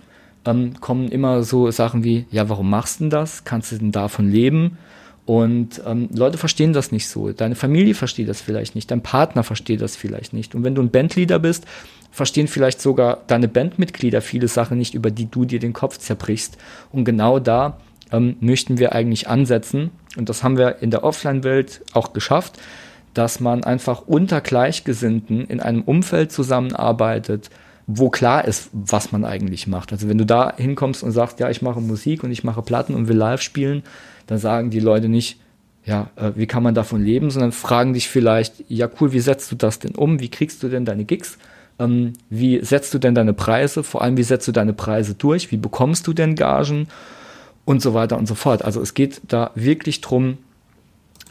ähm, 0.45 0.81
kommen 0.81 1.07
immer 1.07 1.45
so 1.45 1.71
Sachen 1.71 2.03
wie, 2.03 2.27
ja, 2.33 2.49
warum 2.49 2.69
machst 2.69 2.99
du 2.99 3.05
denn 3.05 3.11
das? 3.11 3.45
Kannst 3.45 3.71
du 3.71 3.79
denn 3.79 3.93
davon 3.93 4.29
leben? 4.29 4.79
Und 5.27 5.81
ähm, 5.87 6.09
Leute 6.13 6.39
verstehen 6.39 6.73
das 6.73 6.91
nicht 6.91 7.07
so. 7.07 7.31
Deine 7.31 7.55
Familie 7.55 7.95
versteht 7.95 8.29
das 8.29 8.41
vielleicht 8.41 8.75
nicht, 8.75 8.91
dein 8.91 9.01
Partner 9.01 9.45
versteht 9.45 9.81
das 9.81 9.95
vielleicht 9.95 10.33
nicht. 10.33 10.57
Und 10.57 10.65
wenn 10.65 10.75
du 10.75 10.83
ein 10.83 10.91
Bandleader 10.91 11.39
bist, 11.39 11.67
verstehen 12.11 12.49
vielleicht 12.49 12.81
sogar 12.81 13.23
deine 13.29 13.47
Bandmitglieder 13.47 14.23
viele 14.23 14.49
Sachen 14.49 14.77
nicht, 14.77 14.95
über 14.95 15.13
die 15.13 15.31
du 15.31 15.45
dir 15.45 15.61
den 15.61 15.73
Kopf 15.73 15.99
zerbrichst. 15.99 16.59
Und 16.91 17.05
genau 17.05 17.39
da 17.39 17.79
ähm, 18.11 18.35
möchten 18.41 18.79
wir 18.79 18.93
eigentlich 18.93 19.29
ansetzen. 19.29 19.93
Und 20.17 20.29
das 20.29 20.43
haben 20.43 20.59
wir 20.59 20.83
in 20.83 20.91
der 20.91 21.05
Offline-Welt 21.05 21.83
auch 21.93 22.13
geschafft 22.13 22.59
dass 23.17 23.41
man 23.41 23.65
einfach 23.65 24.03
unter 24.07 24.43
Gleichgesinnten 24.43 25.47
in 25.47 25.61
einem 25.61 25.83
Umfeld 25.83 26.33
zusammenarbeitet, 26.33 27.49
wo 27.87 28.11
klar 28.11 28.45
ist, 28.45 28.69
was 28.73 29.11
man 29.11 29.25
eigentlich 29.25 29.67
macht. 29.67 29.91
Also 29.93 30.09
wenn 30.09 30.19
du 30.19 30.27
da 30.27 30.55
hinkommst 30.55 31.03
und 31.03 31.13
sagst, 31.13 31.41
ja, 31.41 31.49
ich 31.49 31.63
mache 31.63 31.81
Musik 31.81 32.25
und 32.25 32.31
ich 32.31 32.45
mache 32.45 32.61
Platten 32.61 32.95
und 32.95 33.09
will 33.09 33.17
live 33.17 33.41
spielen, 33.41 33.85
dann 34.27 34.37
sagen 34.37 34.69
die 34.69 34.81
Leute 34.81 35.09
nicht, 35.09 35.41
ja, 35.87 36.11
äh, 36.17 36.33
wie 36.35 36.47
kann 36.47 36.63
man 36.63 36.75
davon 36.75 37.03
leben, 37.03 37.31
sondern 37.31 37.53
fragen 37.53 37.95
dich 37.95 38.09
vielleicht, 38.09 38.65
ja 38.69 38.87
cool, 39.01 39.13
wie 39.13 39.21
setzt 39.21 39.51
du 39.51 39.57
das 39.57 39.79
denn 39.79 39.95
um? 39.95 40.21
Wie 40.21 40.29
kriegst 40.29 40.63
du 40.63 40.69
denn 40.69 40.85
deine 40.85 41.05
Gigs? 41.05 41.39
Ähm, 41.79 42.13
wie 42.29 42.63
setzt 42.63 42.93
du 42.93 42.99
denn 42.99 43.15
deine 43.15 43.33
Preise? 43.33 43.83
Vor 43.83 44.03
allem, 44.03 44.19
wie 44.19 44.25
setzt 44.25 44.47
du 44.47 44.53
deine 44.53 44.75
Preise 44.75 45.15
durch? 45.15 45.53
Wie 45.53 45.57
bekommst 45.57 46.07
du 46.07 46.13
denn 46.13 46.35
Gagen? 46.35 46.89
Und 47.65 47.83
so 47.83 47.95
weiter 47.95 48.19
und 48.19 48.27
so 48.27 48.37
fort. 48.37 48.65
Also 48.65 48.81
es 48.81 48.95
geht 48.95 49.23
da 49.27 49.51
wirklich 49.55 50.01
drum, 50.01 50.39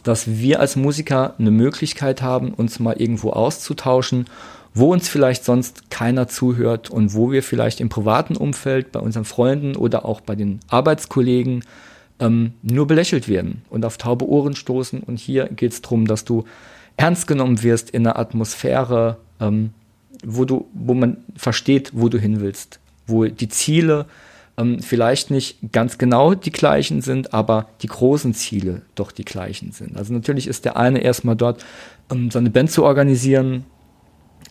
dass 0.05 0.37
wir 0.39 0.59
als 0.59 0.75
Musiker 0.75 1.33
eine 1.39 1.51
Möglichkeit 1.51 2.21
haben, 2.21 2.53
uns 2.53 2.79
mal 2.79 2.95
irgendwo 2.97 3.31
auszutauschen, 3.31 4.27
wo 4.75 4.93
uns 4.93 5.09
vielleicht 5.09 5.43
sonst 5.43 5.89
keiner 5.89 6.27
zuhört 6.27 6.91
und 6.91 7.15
wo 7.15 7.31
wir 7.31 7.41
vielleicht 7.41 7.81
im 7.81 7.89
privaten 7.89 8.35
Umfeld, 8.35 8.91
bei 8.91 8.99
unseren 8.99 9.25
Freunden 9.25 9.75
oder 9.75 10.05
auch 10.05 10.21
bei 10.21 10.35
den 10.35 10.59
Arbeitskollegen 10.67 11.63
ähm, 12.19 12.53
nur 12.61 12.85
belächelt 12.85 13.27
werden 13.27 13.63
und 13.69 13.83
auf 13.83 13.97
taube 13.97 14.27
Ohren 14.27 14.55
stoßen. 14.55 14.99
Und 14.99 15.19
hier 15.19 15.45
geht 15.47 15.71
es 15.71 15.81
darum, 15.81 16.05
dass 16.05 16.23
du 16.23 16.43
ernst 16.97 17.25
genommen 17.25 17.63
wirst 17.63 17.89
in 17.89 18.05
einer 18.05 18.19
Atmosphäre, 18.19 19.17
ähm, 19.39 19.71
wo 20.23 20.45
du, 20.45 20.67
wo 20.73 20.93
man 20.93 21.17
versteht, 21.35 21.91
wo 21.93 22.09
du 22.09 22.19
hin 22.19 22.41
willst, 22.41 22.79
wo 23.07 23.25
die 23.25 23.49
Ziele 23.49 24.05
ähm, 24.57 24.79
vielleicht 24.79 25.31
nicht 25.31 25.71
ganz 25.71 25.97
genau 25.97 26.33
die 26.33 26.51
gleichen 26.51 27.01
sind, 27.01 27.33
aber 27.33 27.67
die 27.81 27.87
großen 27.87 28.33
Ziele 28.33 28.83
doch 28.95 29.11
die 29.11 29.25
gleichen 29.25 29.71
sind. 29.71 29.97
Also 29.97 30.13
natürlich 30.13 30.47
ist 30.47 30.65
der 30.65 30.77
eine 30.77 30.99
erstmal 30.99 31.35
dort, 31.35 31.65
ähm, 32.11 32.31
seine 32.31 32.49
Band 32.49 32.71
zu 32.71 32.83
organisieren, 32.83 33.65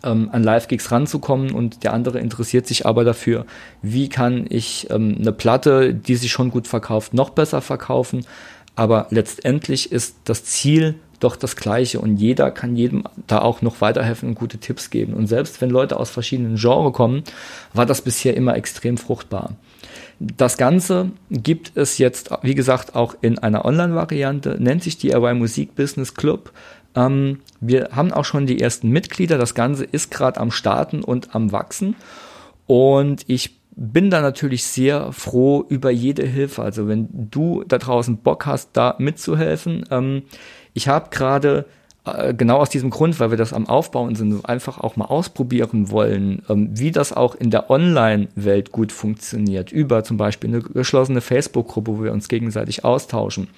ähm, 0.02 0.28
an 0.32 0.42
Live-Gigs 0.42 0.90
ranzukommen 0.92 1.52
und 1.52 1.84
der 1.84 1.92
andere 1.92 2.20
interessiert 2.20 2.66
sich 2.66 2.86
aber 2.86 3.04
dafür, 3.04 3.46
wie 3.82 4.08
kann 4.08 4.46
ich 4.48 4.88
ähm, 4.90 5.16
eine 5.18 5.32
Platte, 5.32 5.94
die 5.94 6.16
sich 6.16 6.30
schon 6.30 6.50
gut 6.50 6.68
verkauft, 6.68 7.14
noch 7.14 7.30
besser 7.30 7.60
verkaufen. 7.60 8.26
Aber 8.76 9.06
letztendlich 9.10 9.92
ist 9.92 10.16
das 10.24 10.44
Ziel 10.44 10.96
doch 11.20 11.36
das 11.36 11.56
gleiche 11.56 12.00
und 12.00 12.16
jeder 12.16 12.50
kann 12.50 12.76
jedem 12.76 13.04
da 13.26 13.40
auch 13.40 13.62
noch 13.62 13.80
weiterhelfen 13.80 14.30
und 14.30 14.34
gute 14.34 14.58
Tipps 14.58 14.90
geben. 14.90 15.14
Und 15.14 15.26
selbst 15.26 15.60
wenn 15.60 15.70
Leute 15.70 15.98
aus 15.98 16.10
verschiedenen 16.10 16.56
Genres 16.56 16.92
kommen, 16.92 17.24
war 17.72 17.86
das 17.86 18.02
bisher 18.02 18.36
immer 18.36 18.56
extrem 18.56 18.96
fruchtbar. 18.96 19.56
Das 20.20 20.56
Ganze 20.56 21.10
gibt 21.30 21.76
es 21.76 21.98
jetzt, 21.98 22.30
wie 22.42 22.54
gesagt, 22.54 22.94
auch 22.94 23.16
in 23.20 23.38
einer 23.38 23.64
Online-Variante, 23.64 24.56
nennt 24.60 24.82
sich 24.82 24.98
DIY 24.98 25.34
Musik 25.34 25.74
Business 25.74 26.14
Club. 26.14 26.52
Ähm, 26.94 27.40
wir 27.60 27.90
haben 27.92 28.12
auch 28.12 28.24
schon 28.24 28.46
die 28.46 28.60
ersten 28.60 28.90
Mitglieder. 28.90 29.38
Das 29.38 29.54
Ganze 29.54 29.84
ist 29.84 30.10
gerade 30.10 30.40
am 30.40 30.50
Starten 30.50 31.02
und 31.02 31.34
am 31.34 31.52
Wachsen. 31.52 31.96
Und 32.66 33.24
ich 33.26 33.60
bin 33.76 34.10
da 34.10 34.20
natürlich 34.20 34.64
sehr 34.64 35.12
froh 35.12 35.64
über 35.68 35.90
jede 35.90 36.24
Hilfe. 36.24 36.62
Also 36.62 36.86
wenn 36.86 37.08
du 37.30 37.64
da 37.66 37.78
draußen 37.78 38.18
Bock 38.18 38.46
hast, 38.46 38.70
da 38.74 38.94
mitzuhelfen. 38.98 39.84
Ähm, 39.90 40.22
ich 40.74 40.88
habe 40.88 41.10
gerade 41.10 41.64
äh, 42.04 42.34
genau 42.34 42.58
aus 42.58 42.68
diesem 42.68 42.90
Grund, 42.90 43.18
weil 43.18 43.30
wir 43.30 43.38
das 43.38 43.52
am 43.52 43.66
Aufbauen 43.66 44.14
sind, 44.14 44.44
einfach 44.44 44.78
auch 44.78 44.96
mal 44.96 45.06
ausprobieren 45.06 45.90
wollen, 45.90 46.42
ähm, 46.50 46.68
wie 46.72 46.90
das 46.90 47.12
auch 47.14 47.34
in 47.34 47.50
der 47.50 47.70
Online-Welt 47.70 48.72
gut 48.72 48.92
funktioniert, 48.92 49.72
über 49.72 50.04
zum 50.04 50.18
Beispiel 50.18 50.50
eine 50.50 50.60
geschlossene 50.60 51.22
Facebook-Gruppe, 51.22 51.98
wo 51.98 52.04
wir 52.04 52.12
uns 52.12 52.28
gegenseitig 52.28 52.84
austauschen, 52.84 53.48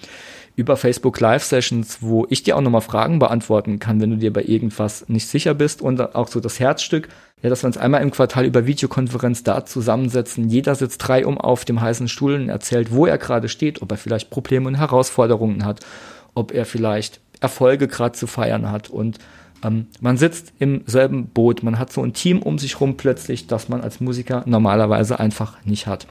über 0.55 0.77
Facebook 0.77 1.19
Live-Sessions, 1.19 1.99
wo 2.01 2.27
ich 2.31 2.45
dir 2.45 2.57
auch 2.57 2.61
nochmal 2.61 2.81
Fragen 2.83 3.19
beantworten 3.19 3.79
kann, 3.79 4.01
wenn 4.01 4.11
du 4.11 4.17
dir 4.17 4.33
bei 4.33 4.43
irgendwas 4.43 5.09
nicht 5.09 5.29
sicher 5.29 5.53
bist. 5.53 5.83
Und 5.83 6.15
auch 6.15 6.29
so 6.29 6.41
das 6.41 6.61
Herzstück, 6.61 7.09
ja, 7.43 7.51
dass 7.51 7.63
wir 7.63 7.67
uns 7.67 7.77
einmal 7.77 8.01
im 8.01 8.11
Quartal 8.11 8.47
über 8.47 8.65
Videokonferenz 8.65 9.43
da 9.43 9.67
zusammensetzen. 9.67 10.49
Jeder 10.49 10.75
sitzt 10.75 11.07
drei 11.07 11.27
um 11.27 11.37
auf 11.37 11.67
dem 11.67 11.81
heißen 11.83 12.09
Stuhl 12.09 12.35
und 12.35 12.49
erzählt, 12.49 12.91
wo 12.91 13.05
er 13.05 13.19
gerade 13.19 13.51
steht, 13.51 13.83
ob 13.83 13.91
er 13.91 13.99
vielleicht 13.99 14.31
Probleme 14.31 14.67
und 14.69 14.77
Herausforderungen 14.77 15.65
hat, 15.67 15.81
ob 16.37 16.53
er 16.53 16.64
vielleicht 16.64 17.20
Erfolge 17.40 17.88
gerade 17.88 18.12
zu 18.12 18.29
feiern 18.29 18.70
hat 18.70 18.88
und 18.88 19.18
ähm, 19.64 19.87
man 20.01 20.16
sitzt 20.16 20.53
im 20.59 20.83
selben 20.87 21.27
Boot, 21.29 21.62
man 21.62 21.79
hat 21.79 21.92
so 21.92 22.03
ein 22.03 22.12
Team 22.12 22.40
um 22.42 22.59
sich 22.59 22.81
rum 22.81 22.96
plötzlich, 22.96 23.46
das 23.46 23.68
man 23.68 23.81
als 23.81 24.01
Musiker 24.01 24.44
normalerweise 24.46 25.18
einfach 25.18 25.57
nicht 25.64 25.87
hat. 25.87 26.07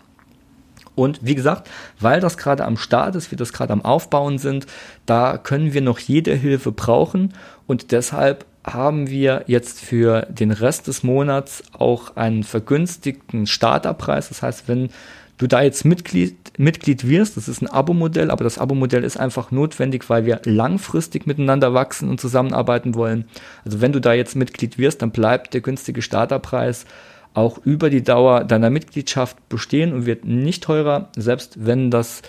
Und 0.95 1.19
wie 1.21 1.35
gesagt, 1.35 1.69
weil 1.99 2.21
das 2.21 2.37
gerade 2.37 2.65
am 2.65 2.77
Start 2.77 3.15
ist, 3.15 3.29
wir 3.29 3.37
das 3.37 3.53
gerade 3.53 3.73
am 3.73 3.83
Aufbauen 3.83 4.37
sind, 4.37 4.65
da 5.05 5.37
können 5.37 5.73
wir 5.73 5.81
noch 5.81 5.99
jede 5.99 6.33
Hilfe 6.33 6.71
brauchen 6.71 7.33
und 7.67 7.91
deshalb 7.91 8.45
haben 8.65 9.09
wir 9.09 9.43
jetzt 9.45 9.79
für 9.79 10.23
den 10.29 10.51
Rest 10.51 10.87
des 10.87 11.03
Monats 11.03 11.63
auch 11.77 12.15
einen 12.15 12.43
vergünstigten 12.43 13.45
Starterpreis. 13.45 14.29
Das 14.29 14.41
heißt, 14.41 14.67
wenn 14.67 14.89
du 15.37 15.47
da 15.47 15.61
jetzt 15.61 15.85
Mitglied, 15.85 16.35
Mitglied 16.57 17.07
wirst, 17.07 17.37
das 17.37 17.47
ist 17.47 17.61
ein 17.61 17.67
Abo-Modell, 17.67 18.31
aber 18.31 18.43
das 18.43 18.57
Abo-Modell 18.57 19.03
ist 19.03 19.17
einfach 19.17 19.51
notwendig, 19.51 20.09
weil 20.09 20.25
wir 20.25 20.41
langfristig 20.45 21.27
miteinander 21.27 21.73
wachsen 21.73 22.09
und 22.09 22.21
zusammenarbeiten 22.21 22.95
wollen. 22.95 23.25
Also 23.65 23.81
wenn 23.81 23.91
du 23.91 23.99
da 23.99 24.13
jetzt 24.13 24.35
Mitglied 24.35 24.77
wirst, 24.77 25.01
dann 25.01 25.11
bleibt 25.11 25.53
der 25.53 25.61
günstige 25.61 26.01
Starterpreis 26.01 26.85
auch 27.33 27.59
über 27.65 27.89
die 27.89 28.03
Dauer 28.03 28.45
deiner 28.45 28.69
Mitgliedschaft 28.69 29.49
bestehen 29.49 29.93
und 29.93 30.05
wird 30.05 30.25
nicht 30.25 30.63
teurer, 30.63 31.09
selbst 31.17 31.65
wenn 31.65 31.91
das, 31.91 32.21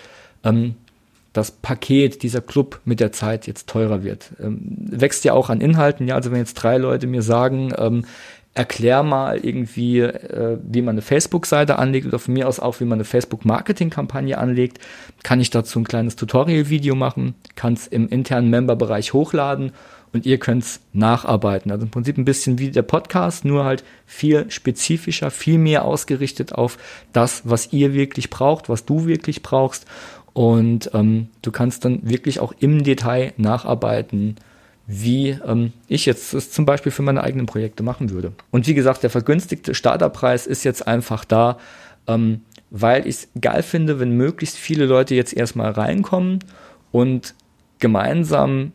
ähm, 0.43 0.75
das 1.31 1.51
Paket, 1.51 2.23
dieser 2.23 2.41
Club 2.41 2.81
mit 2.83 2.99
der 2.99 3.13
Zeit 3.13 3.47
jetzt 3.47 3.69
teurer 3.69 4.03
wird. 4.03 4.31
Ähm, 4.41 4.59
wächst 4.91 5.23
ja 5.23 5.31
auch 5.31 5.49
an 5.49 5.61
Inhalten, 5.61 6.07
ja, 6.07 6.15
also 6.15 6.31
wenn 6.31 6.39
jetzt 6.39 6.55
drei 6.55 6.77
Leute 6.77 7.07
mir 7.07 7.21
sagen, 7.21 7.73
ähm, 7.77 8.03
erklär 8.57 9.03
mal 9.03 9.37
irgendwie, 9.37 9.99
äh, 9.99 10.57
wie 10.63 10.81
man 10.81 10.95
eine 10.95 11.03
Facebook-Seite 11.03 11.77
anlegt 11.77 12.07
oder 12.07 12.17
von 12.17 12.33
mir 12.33 12.47
aus 12.47 12.59
auch, 12.59 12.79
wie 12.79 12.85
man 12.85 12.97
eine 12.97 13.03
Facebook-Marketing-Kampagne 13.03 14.35
anlegt, 14.35 14.79
kann 15.21 15.39
ich 15.39 15.51
dazu 15.51 15.79
ein 15.79 15.87
kleines 15.87 16.15
Tutorial-Video 16.15 16.95
machen, 16.95 17.35
kann 17.55 17.73
es 17.73 17.85
im 17.85 18.09
internen 18.09 18.49
Member-Bereich 18.49 19.13
hochladen 19.13 19.73
und 20.11 20.25
ihr 20.25 20.39
könnt 20.39 20.63
es 20.63 20.79
nacharbeiten. 20.91 21.71
Also 21.71 21.85
im 21.85 21.91
Prinzip 21.91 22.17
ein 22.17 22.25
bisschen 22.25 22.57
wie 22.57 22.71
der 22.71 22.81
Podcast, 22.81 23.45
nur 23.45 23.63
halt 23.63 23.83
viel 24.07 24.49
spezifischer, 24.49 25.29
viel 25.29 25.59
mehr 25.59 25.85
ausgerichtet 25.85 26.55
auf 26.55 26.79
das, 27.13 27.43
was 27.45 27.71
ihr 27.73 27.93
wirklich 27.93 28.31
braucht, 28.31 28.69
was 28.69 28.85
du 28.85 29.05
wirklich 29.05 29.43
brauchst. 29.43 29.85
Und 30.33 30.89
ähm, 30.95 31.27
du 31.43 31.51
kannst 31.51 31.85
dann 31.85 32.09
wirklich 32.09 32.39
auch 32.39 32.53
im 32.59 32.83
Detail 32.83 33.33
nacharbeiten, 33.37 34.37
wie 34.87 35.37
ähm, 35.45 35.73
ich 35.87 36.05
jetzt 36.05 36.33
es 36.33 36.49
zum 36.49 36.65
Beispiel 36.65 36.91
für 36.91 37.01
meine 37.01 37.21
eigenen 37.21 37.45
Projekte 37.45 37.83
machen 37.83 38.09
würde. 38.09 38.31
Und 38.51 38.67
wie 38.67 38.73
gesagt, 38.73 39.03
der 39.03 39.09
vergünstigte 39.09 39.75
Starterpreis 39.75 40.47
ist 40.47 40.63
jetzt 40.63 40.87
einfach 40.87 41.25
da, 41.25 41.57
ähm, 42.07 42.41
weil 42.69 43.05
ich 43.05 43.15
es 43.15 43.27
geil 43.39 43.63
finde, 43.63 43.99
wenn 43.99 44.11
möglichst 44.11 44.57
viele 44.57 44.85
Leute 44.85 45.13
jetzt 45.13 45.33
erstmal 45.33 45.71
reinkommen 45.71 46.39
und 46.91 47.35
gemeinsam 47.79 48.71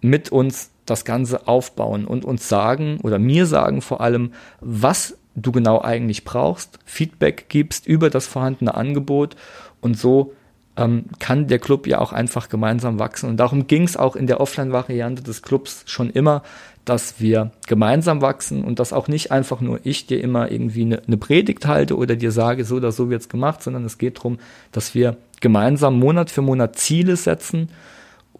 mit 0.00 0.32
uns 0.32 0.70
das 0.86 1.04
Ganze 1.04 1.46
aufbauen 1.46 2.06
und 2.06 2.24
uns 2.24 2.48
sagen 2.48 2.98
oder 3.02 3.18
mir 3.18 3.46
sagen 3.46 3.82
vor 3.82 4.00
allem, 4.00 4.32
was 4.60 5.18
du 5.36 5.52
genau 5.52 5.80
eigentlich 5.80 6.24
brauchst, 6.24 6.78
Feedback 6.84 7.46
gibst 7.48 7.86
über 7.86 8.10
das 8.10 8.26
vorhandene 8.26 8.74
Angebot 8.74 9.36
und 9.80 9.96
so 9.98 10.32
ähm, 10.80 11.04
kann 11.18 11.46
der 11.46 11.58
Club 11.58 11.86
ja 11.86 11.98
auch 11.98 12.12
einfach 12.12 12.48
gemeinsam 12.48 12.98
wachsen. 12.98 13.28
Und 13.28 13.36
darum 13.36 13.66
ging 13.66 13.84
es 13.84 13.96
auch 13.96 14.16
in 14.16 14.26
der 14.26 14.40
Offline-Variante 14.40 15.22
des 15.22 15.42
Clubs 15.42 15.82
schon 15.86 16.10
immer, 16.10 16.42
dass 16.84 17.20
wir 17.20 17.52
gemeinsam 17.68 18.22
wachsen 18.22 18.64
und 18.64 18.78
dass 18.78 18.92
auch 18.92 19.06
nicht 19.06 19.30
einfach 19.30 19.60
nur 19.60 19.80
ich 19.84 20.06
dir 20.06 20.22
immer 20.22 20.50
irgendwie 20.50 20.82
eine, 20.82 21.02
eine 21.06 21.18
Predigt 21.18 21.66
halte 21.66 21.96
oder 21.96 22.16
dir 22.16 22.32
sage, 22.32 22.64
so 22.64 22.76
oder 22.76 22.90
so 22.90 23.10
wird's 23.10 23.28
gemacht, 23.28 23.62
sondern 23.62 23.84
es 23.84 23.98
geht 23.98 24.18
darum, 24.18 24.38
dass 24.72 24.94
wir 24.94 25.16
gemeinsam 25.40 25.98
Monat 25.98 26.30
für 26.30 26.42
Monat 26.42 26.76
Ziele 26.76 27.16
setzen 27.16 27.68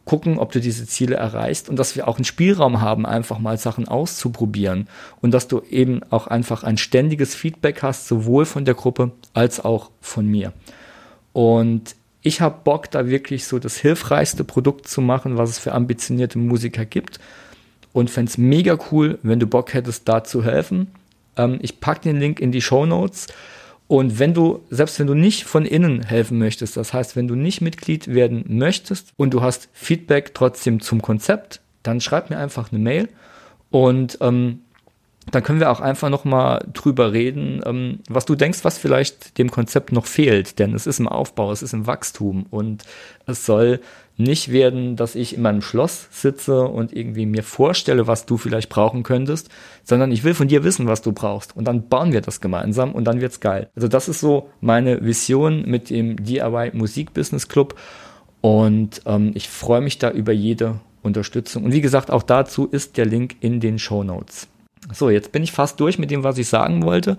gucken, 0.06 0.38
ob 0.38 0.50
du 0.50 0.60
diese 0.60 0.86
Ziele 0.86 1.16
erreichst 1.16 1.68
und 1.68 1.78
dass 1.78 1.94
wir 1.94 2.08
auch 2.08 2.16
einen 2.16 2.24
Spielraum 2.24 2.80
haben, 2.80 3.06
einfach 3.06 3.38
mal 3.38 3.58
Sachen 3.58 3.86
auszuprobieren 3.86 4.88
und 5.20 5.32
dass 5.32 5.46
du 5.46 5.60
eben 5.70 6.00
auch 6.10 6.26
einfach 6.26 6.64
ein 6.64 6.78
ständiges 6.78 7.34
Feedback 7.34 7.82
hast, 7.82 8.08
sowohl 8.08 8.44
von 8.44 8.64
der 8.64 8.74
Gruppe 8.74 9.12
als 9.34 9.64
auch 9.64 9.90
von 10.00 10.26
mir. 10.26 10.52
Und 11.32 11.94
ich 12.22 12.40
habe 12.40 12.60
Bock, 12.64 12.90
da 12.90 13.08
wirklich 13.08 13.46
so 13.46 13.58
das 13.58 13.76
hilfreichste 13.78 14.44
Produkt 14.44 14.88
zu 14.88 15.00
machen, 15.00 15.38
was 15.38 15.50
es 15.50 15.58
für 15.58 15.72
ambitionierte 15.72 16.38
Musiker 16.38 16.84
gibt. 16.84 17.18
Und 17.92 18.10
fände 18.10 18.30
es 18.30 18.38
mega 18.38 18.78
cool, 18.92 19.18
wenn 19.22 19.40
du 19.40 19.46
Bock 19.46 19.74
hättest, 19.74 20.08
da 20.08 20.22
zu 20.22 20.44
helfen. 20.44 20.88
Ähm, 21.36 21.58
ich 21.60 21.80
packe 21.80 22.02
den 22.02 22.20
Link 22.20 22.38
in 22.38 22.52
die 22.52 22.62
Show 22.62 22.86
Notes. 22.86 23.26
Und 23.88 24.20
wenn 24.20 24.34
du, 24.34 24.64
selbst 24.70 25.00
wenn 25.00 25.08
du 25.08 25.14
nicht 25.14 25.44
von 25.44 25.66
innen 25.66 26.04
helfen 26.04 26.38
möchtest, 26.38 26.76
das 26.76 26.92
heißt, 26.92 27.16
wenn 27.16 27.26
du 27.26 27.34
nicht 27.34 27.60
Mitglied 27.60 28.06
werden 28.06 28.44
möchtest 28.46 29.12
und 29.16 29.34
du 29.34 29.42
hast 29.42 29.68
Feedback 29.72 30.34
trotzdem 30.34 30.80
zum 30.80 31.02
Konzept, 31.02 31.60
dann 31.82 32.00
schreib 32.00 32.30
mir 32.30 32.38
einfach 32.38 32.70
eine 32.70 32.78
Mail 32.78 33.08
und 33.70 34.18
ähm, 34.20 34.60
dann 35.30 35.42
können 35.42 35.60
wir 35.60 35.70
auch 35.70 35.80
einfach 35.80 36.08
noch 36.08 36.24
mal 36.24 36.64
drüber 36.72 37.12
reden, 37.12 37.60
ähm, 37.64 38.00
was 38.08 38.24
du 38.24 38.34
denkst, 38.34 38.60
was 38.62 38.78
vielleicht 38.78 39.38
dem 39.38 39.50
Konzept 39.50 39.92
noch 39.92 40.06
fehlt, 40.06 40.58
denn 40.58 40.74
es 40.74 40.86
ist 40.86 40.98
im 40.98 41.08
Aufbau, 41.08 41.52
es 41.52 41.62
ist 41.62 41.74
im 41.74 41.86
Wachstum 41.86 42.46
und 42.50 42.84
es 43.26 43.44
soll 43.46 43.80
nicht 44.16 44.52
werden, 44.52 44.96
dass 44.96 45.14
ich 45.14 45.34
in 45.34 45.42
meinem 45.42 45.62
Schloss 45.62 46.08
sitze 46.10 46.62
und 46.62 46.94
irgendwie 46.94 47.26
mir 47.26 47.42
vorstelle, 47.42 48.06
was 48.06 48.26
du 48.26 48.36
vielleicht 48.36 48.68
brauchen 48.68 49.02
könntest, 49.02 49.48
sondern 49.82 50.12
ich 50.12 50.24
will 50.24 50.34
von 50.34 50.48
dir 50.48 50.62
wissen, 50.62 50.86
was 50.86 51.00
du 51.00 51.12
brauchst. 51.12 51.56
Und 51.56 51.64
dann 51.64 51.88
bauen 51.88 52.12
wir 52.12 52.20
das 52.20 52.40
gemeinsam 52.40 52.92
und 52.92 53.04
dann 53.04 53.20
wird's 53.20 53.40
geil. 53.40 53.70
Also 53.74 53.88
das 53.88 54.08
ist 54.08 54.20
so 54.20 54.50
meine 54.60 55.02
Vision 55.02 55.64
mit 55.66 55.88
dem 55.88 56.22
DIY 56.22 56.72
Musik 56.74 57.14
Business 57.14 57.48
Club. 57.48 57.76
Und 58.42 59.02
ähm, 59.06 59.32
ich 59.34 59.48
freue 59.48 59.80
mich 59.80 59.98
da 59.98 60.10
über 60.10 60.32
jede 60.32 60.80
Unterstützung. 61.02 61.64
Und 61.64 61.72
wie 61.72 61.80
gesagt, 61.80 62.10
auch 62.10 62.22
dazu 62.22 62.66
ist 62.66 62.98
der 62.98 63.06
Link 63.06 63.36
in 63.40 63.60
den 63.60 63.78
Show 63.78 64.04
Notes. 64.04 64.48
So, 64.92 65.10
jetzt 65.10 65.32
bin 65.32 65.42
ich 65.42 65.52
fast 65.52 65.78
durch 65.80 65.98
mit 65.98 66.10
dem, 66.10 66.24
was 66.24 66.38
ich 66.38 66.48
sagen 66.48 66.82
wollte. 66.82 67.18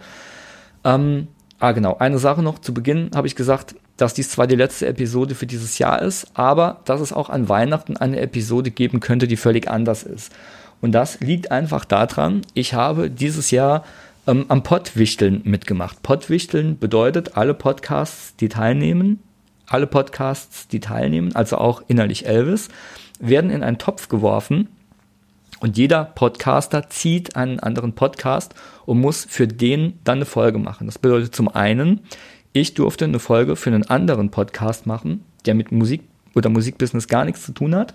Ähm, 0.83 1.27
ah, 1.59 1.71
genau. 1.71 1.97
Eine 1.97 2.19
Sache 2.19 2.41
noch. 2.41 2.59
Zu 2.59 2.73
Beginn 2.73 3.11
habe 3.15 3.27
ich 3.27 3.35
gesagt, 3.35 3.75
dass 3.97 4.13
dies 4.13 4.29
zwar 4.29 4.47
die 4.47 4.55
letzte 4.55 4.87
Episode 4.87 5.35
für 5.35 5.45
dieses 5.45 5.77
Jahr 5.77 6.01
ist, 6.01 6.27
aber 6.33 6.81
dass 6.85 7.01
es 7.01 7.13
auch 7.13 7.29
an 7.29 7.49
Weihnachten 7.49 7.97
eine 7.97 8.19
Episode 8.19 8.71
geben 8.71 8.99
könnte, 8.99 9.27
die 9.27 9.37
völlig 9.37 9.69
anders 9.69 10.03
ist. 10.03 10.33
Und 10.81 10.93
das 10.93 11.19
liegt 11.19 11.51
einfach 11.51 11.85
daran, 11.85 12.41
ich 12.55 12.73
habe 12.73 13.11
dieses 13.11 13.51
Jahr 13.51 13.83
ähm, 14.25 14.45
am 14.47 14.63
Pottwichteln 14.63 15.41
mitgemacht. 15.43 16.01
Pottwichteln 16.01 16.79
bedeutet, 16.79 17.37
alle 17.37 17.53
Podcasts, 17.53 18.35
die 18.37 18.49
teilnehmen, 18.49 19.19
alle 19.67 19.85
Podcasts, 19.85 20.67
die 20.67 20.79
teilnehmen, 20.79 21.35
also 21.35 21.57
auch 21.57 21.83
innerlich 21.87 22.25
Elvis, 22.25 22.69
werden 23.19 23.51
in 23.51 23.61
einen 23.61 23.77
Topf 23.77 24.09
geworfen 24.09 24.67
und 25.61 25.77
jeder 25.77 26.03
Podcaster 26.03 26.89
zieht 26.89 27.35
einen 27.35 27.59
anderen 27.59 27.93
Podcast 27.93 28.55
und 28.85 28.99
muss 28.99 29.25
für 29.29 29.47
den 29.47 29.99
dann 30.03 30.17
eine 30.17 30.25
Folge 30.25 30.57
machen. 30.57 30.87
Das 30.87 30.97
bedeutet 30.97 31.35
zum 31.35 31.47
einen, 31.47 32.01
ich 32.51 32.73
durfte 32.73 33.05
eine 33.05 33.19
Folge 33.19 33.55
für 33.55 33.69
einen 33.69 33.87
anderen 33.87 34.31
Podcast 34.31 34.87
machen, 34.87 35.23
der 35.45 35.53
mit 35.53 35.71
Musik 35.71 36.01
oder 36.33 36.49
Musikbusiness 36.49 37.07
gar 37.07 37.25
nichts 37.25 37.45
zu 37.45 37.53
tun 37.53 37.75
hat. 37.75 37.93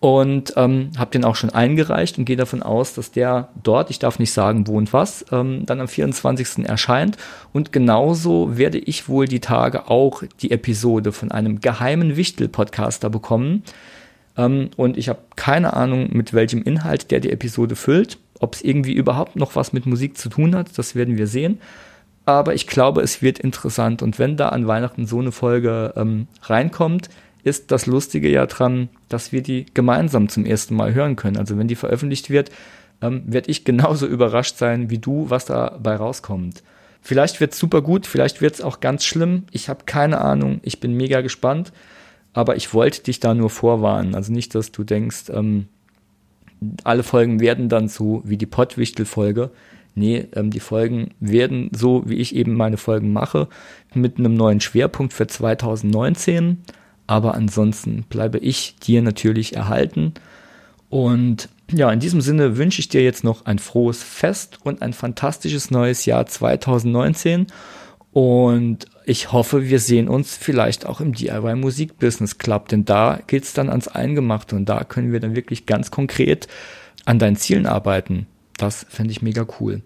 Und 0.00 0.54
ähm, 0.56 0.92
habe 0.96 1.10
den 1.10 1.24
auch 1.24 1.36
schon 1.36 1.50
eingereicht 1.50 2.16
und 2.16 2.24
gehe 2.24 2.36
davon 2.36 2.62
aus, 2.62 2.94
dass 2.94 3.12
der 3.12 3.50
dort, 3.62 3.90
ich 3.90 3.98
darf 3.98 4.18
nicht 4.18 4.32
sagen, 4.32 4.66
wo 4.66 4.78
und 4.78 4.94
was, 4.94 5.26
ähm, 5.30 5.66
dann 5.66 5.78
am 5.78 5.88
24. 5.88 6.66
erscheint. 6.66 7.18
Und 7.52 7.70
genauso 7.70 8.56
werde 8.56 8.78
ich 8.78 9.10
wohl 9.10 9.26
die 9.26 9.40
Tage 9.40 9.90
auch 9.90 10.22
die 10.40 10.52
Episode 10.52 11.12
von 11.12 11.30
einem 11.30 11.60
geheimen 11.60 12.16
Wichtel-Podcaster 12.16 13.10
bekommen. 13.10 13.62
Ähm, 14.36 14.70
und 14.76 14.96
ich 14.96 15.08
habe 15.08 15.20
keine 15.36 15.74
Ahnung, 15.74 16.10
mit 16.12 16.32
welchem 16.32 16.62
Inhalt 16.62 17.10
der 17.10 17.20
die 17.20 17.32
Episode 17.32 17.76
füllt. 17.76 18.18
Ob 18.38 18.54
es 18.54 18.62
irgendwie 18.62 18.94
überhaupt 18.94 19.36
noch 19.36 19.54
was 19.54 19.72
mit 19.72 19.86
Musik 19.86 20.16
zu 20.16 20.28
tun 20.28 20.54
hat, 20.54 20.78
das 20.78 20.94
werden 20.94 21.18
wir 21.18 21.26
sehen 21.26 21.60
aber 22.26 22.54
ich 22.54 22.66
glaube, 22.66 23.02
es 23.02 23.22
wird 23.22 23.38
interessant. 23.38 24.02
Und 24.02 24.18
wenn 24.18 24.36
da 24.36 24.50
an 24.50 24.66
Weihnachten 24.66 25.06
so 25.06 25.18
eine 25.18 25.32
Folge 25.32 25.92
ähm, 25.96 26.26
reinkommt, 26.42 27.08
ist 27.42 27.70
das 27.70 27.86
Lustige 27.86 28.28
ja 28.28 28.46
dran, 28.46 28.88
dass 29.08 29.32
wir 29.32 29.42
die 29.42 29.66
gemeinsam 29.72 30.28
zum 30.28 30.44
ersten 30.44 30.74
Mal 30.74 30.94
hören 30.94 31.16
können. 31.16 31.38
Also 31.38 31.58
wenn 31.58 31.68
die 31.68 31.76
veröffentlicht 31.76 32.30
wird, 32.30 32.50
ähm, 33.02 33.22
werde 33.26 33.50
ich 33.50 33.64
genauso 33.64 34.06
überrascht 34.06 34.56
sein 34.56 34.90
wie 34.90 34.98
du, 34.98 35.30
was 35.30 35.46
dabei 35.46 35.96
rauskommt. 35.96 36.62
Vielleicht 37.02 37.40
wird 37.40 37.52
es 37.52 37.58
super 37.58 37.80
gut, 37.80 38.06
vielleicht 38.06 38.42
wird 38.42 38.54
es 38.54 38.60
auch 38.60 38.80
ganz 38.80 39.04
schlimm. 39.04 39.44
Ich 39.52 39.70
habe 39.70 39.84
keine 39.86 40.20
Ahnung. 40.20 40.60
Ich 40.62 40.80
bin 40.80 40.94
mega 40.94 41.22
gespannt. 41.22 41.72
Aber 42.32 42.56
ich 42.56 42.72
wollte 42.74 43.02
dich 43.02 43.20
da 43.20 43.34
nur 43.34 43.50
vorwarnen. 43.50 44.14
Also 44.14 44.32
nicht, 44.32 44.54
dass 44.54 44.72
du 44.72 44.84
denkst, 44.84 45.30
ähm, 45.30 45.66
alle 46.84 47.02
Folgen 47.02 47.40
werden 47.40 47.68
dann 47.68 47.88
so 47.88 48.22
wie 48.24 48.36
die 48.36 48.46
Pottwichtel-Folge. 48.46 49.50
Nee, 49.94 50.26
ähm, 50.34 50.50
die 50.50 50.60
Folgen 50.60 51.10
werden 51.18 51.70
so, 51.74 52.04
wie 52.06 52.16
ich 52.16 52.34
eben 52.34 52.54
meine 52.54 52.76
Folgen 52.76 53.12
mache, 53.12 53.48
mit 53.94 54.18
einem 54.18 54.34
neuen 54.34 54.60
Schwerpunkt 54.60 55.12
für 55.12 55.26
2019. 55.26 56.58
Aber 57.06 57.34
ansonsten 57.34 58.04
bleibe 58.08 58.38
ich 58.38 58.76
dir 58.76 59.02
natürlich 59.02 59.56
erhalten. 59.56 60.14
Und 60.88 61.48
ja, 61.72 61.90
in 61.90 62.00
diesem 62.00 62.20
Sinne 62.20 62.56
wünsche 62.56 62.80
ich 62.80 62.88
dir 62.88 63.02
jetzt 63.02 63.24
noch 63.24 63.46
ein 63.46 63.58
frohes 63.58 64.02
Fest 64.02 64.58
und 64.64 64.82
ein 64.82 64.92
fantastisches 64.92 65.70
neues 65.70 66.04
Jahr 66.04 66.26
2019. 66.26 67.46
Und 68.12 68.86
ich 69.10 69.32
hoffe, 69.32 69.68
wir 69.68 69.80
sehen 69.80 70.08
uns 70.08 70.36
vielleicht 70.36 70.86
auch 70.86 71.00
im 71.00 71.14
DIY 71.14 71.56
Musik 71.56 71.98
Business 71.98 72.38
Club, 72.38 72.68
denn 72.68 72.84
da 72.84 73.18
geht's 73.26 73.52
dann 73.52 73.68
ans 73.68 73.88
Eingemachte 73.88 74.54
und 74.54 74.68
da 74.68 74.84
können 74.84 75.10
wir 75.10 75.18
dann 75.18 75.34
wirklich 75.34 75.66
ganz 75.66 75.90
konkret 75.90 76.46
an 77.06 77.18
deinen 77.18 77.34
Zielen 77.34 77.66
arbeiten. 77.66 78.28
Das 78.56 78.86
fände 78.88 79.10
ich 79.10 79.20
mega 79.20 79.44
cool. 79.58 79.82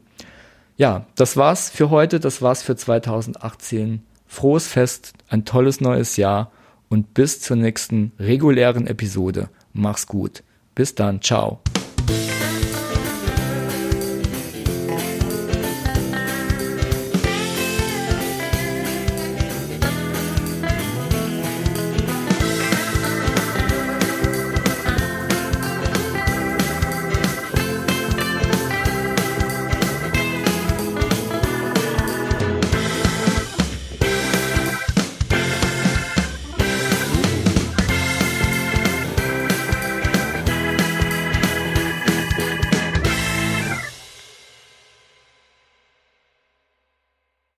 Ja, 0.77 1.07
das 1.15 1.39
war's 1.39 1.71
für 1.71 1.89
heute, 1.89 2.21
das 2.21 2.43
war's 2.43 2.63
für 2.63 2.77
2018. 2.77 4.03
Frohes 4.27 4.67
Fest, 4.67 5.15
ein 5.31 5.47
tolles 5.47 5.81
neues 5.81 6.19
Jahr 6.19 6.53
und 6.91 7.15
bis 7.15 7.41
zur 7.41 7.57
nächsten 7.57 8.13
regulären 8.19 8.87
Episode. 8.87 9.49
Mach's 9.73 10.07
gut. 10.07 10.43
Bis 10.75 10.95
dann, 10.97 11.23
ciao. 11.23 11.61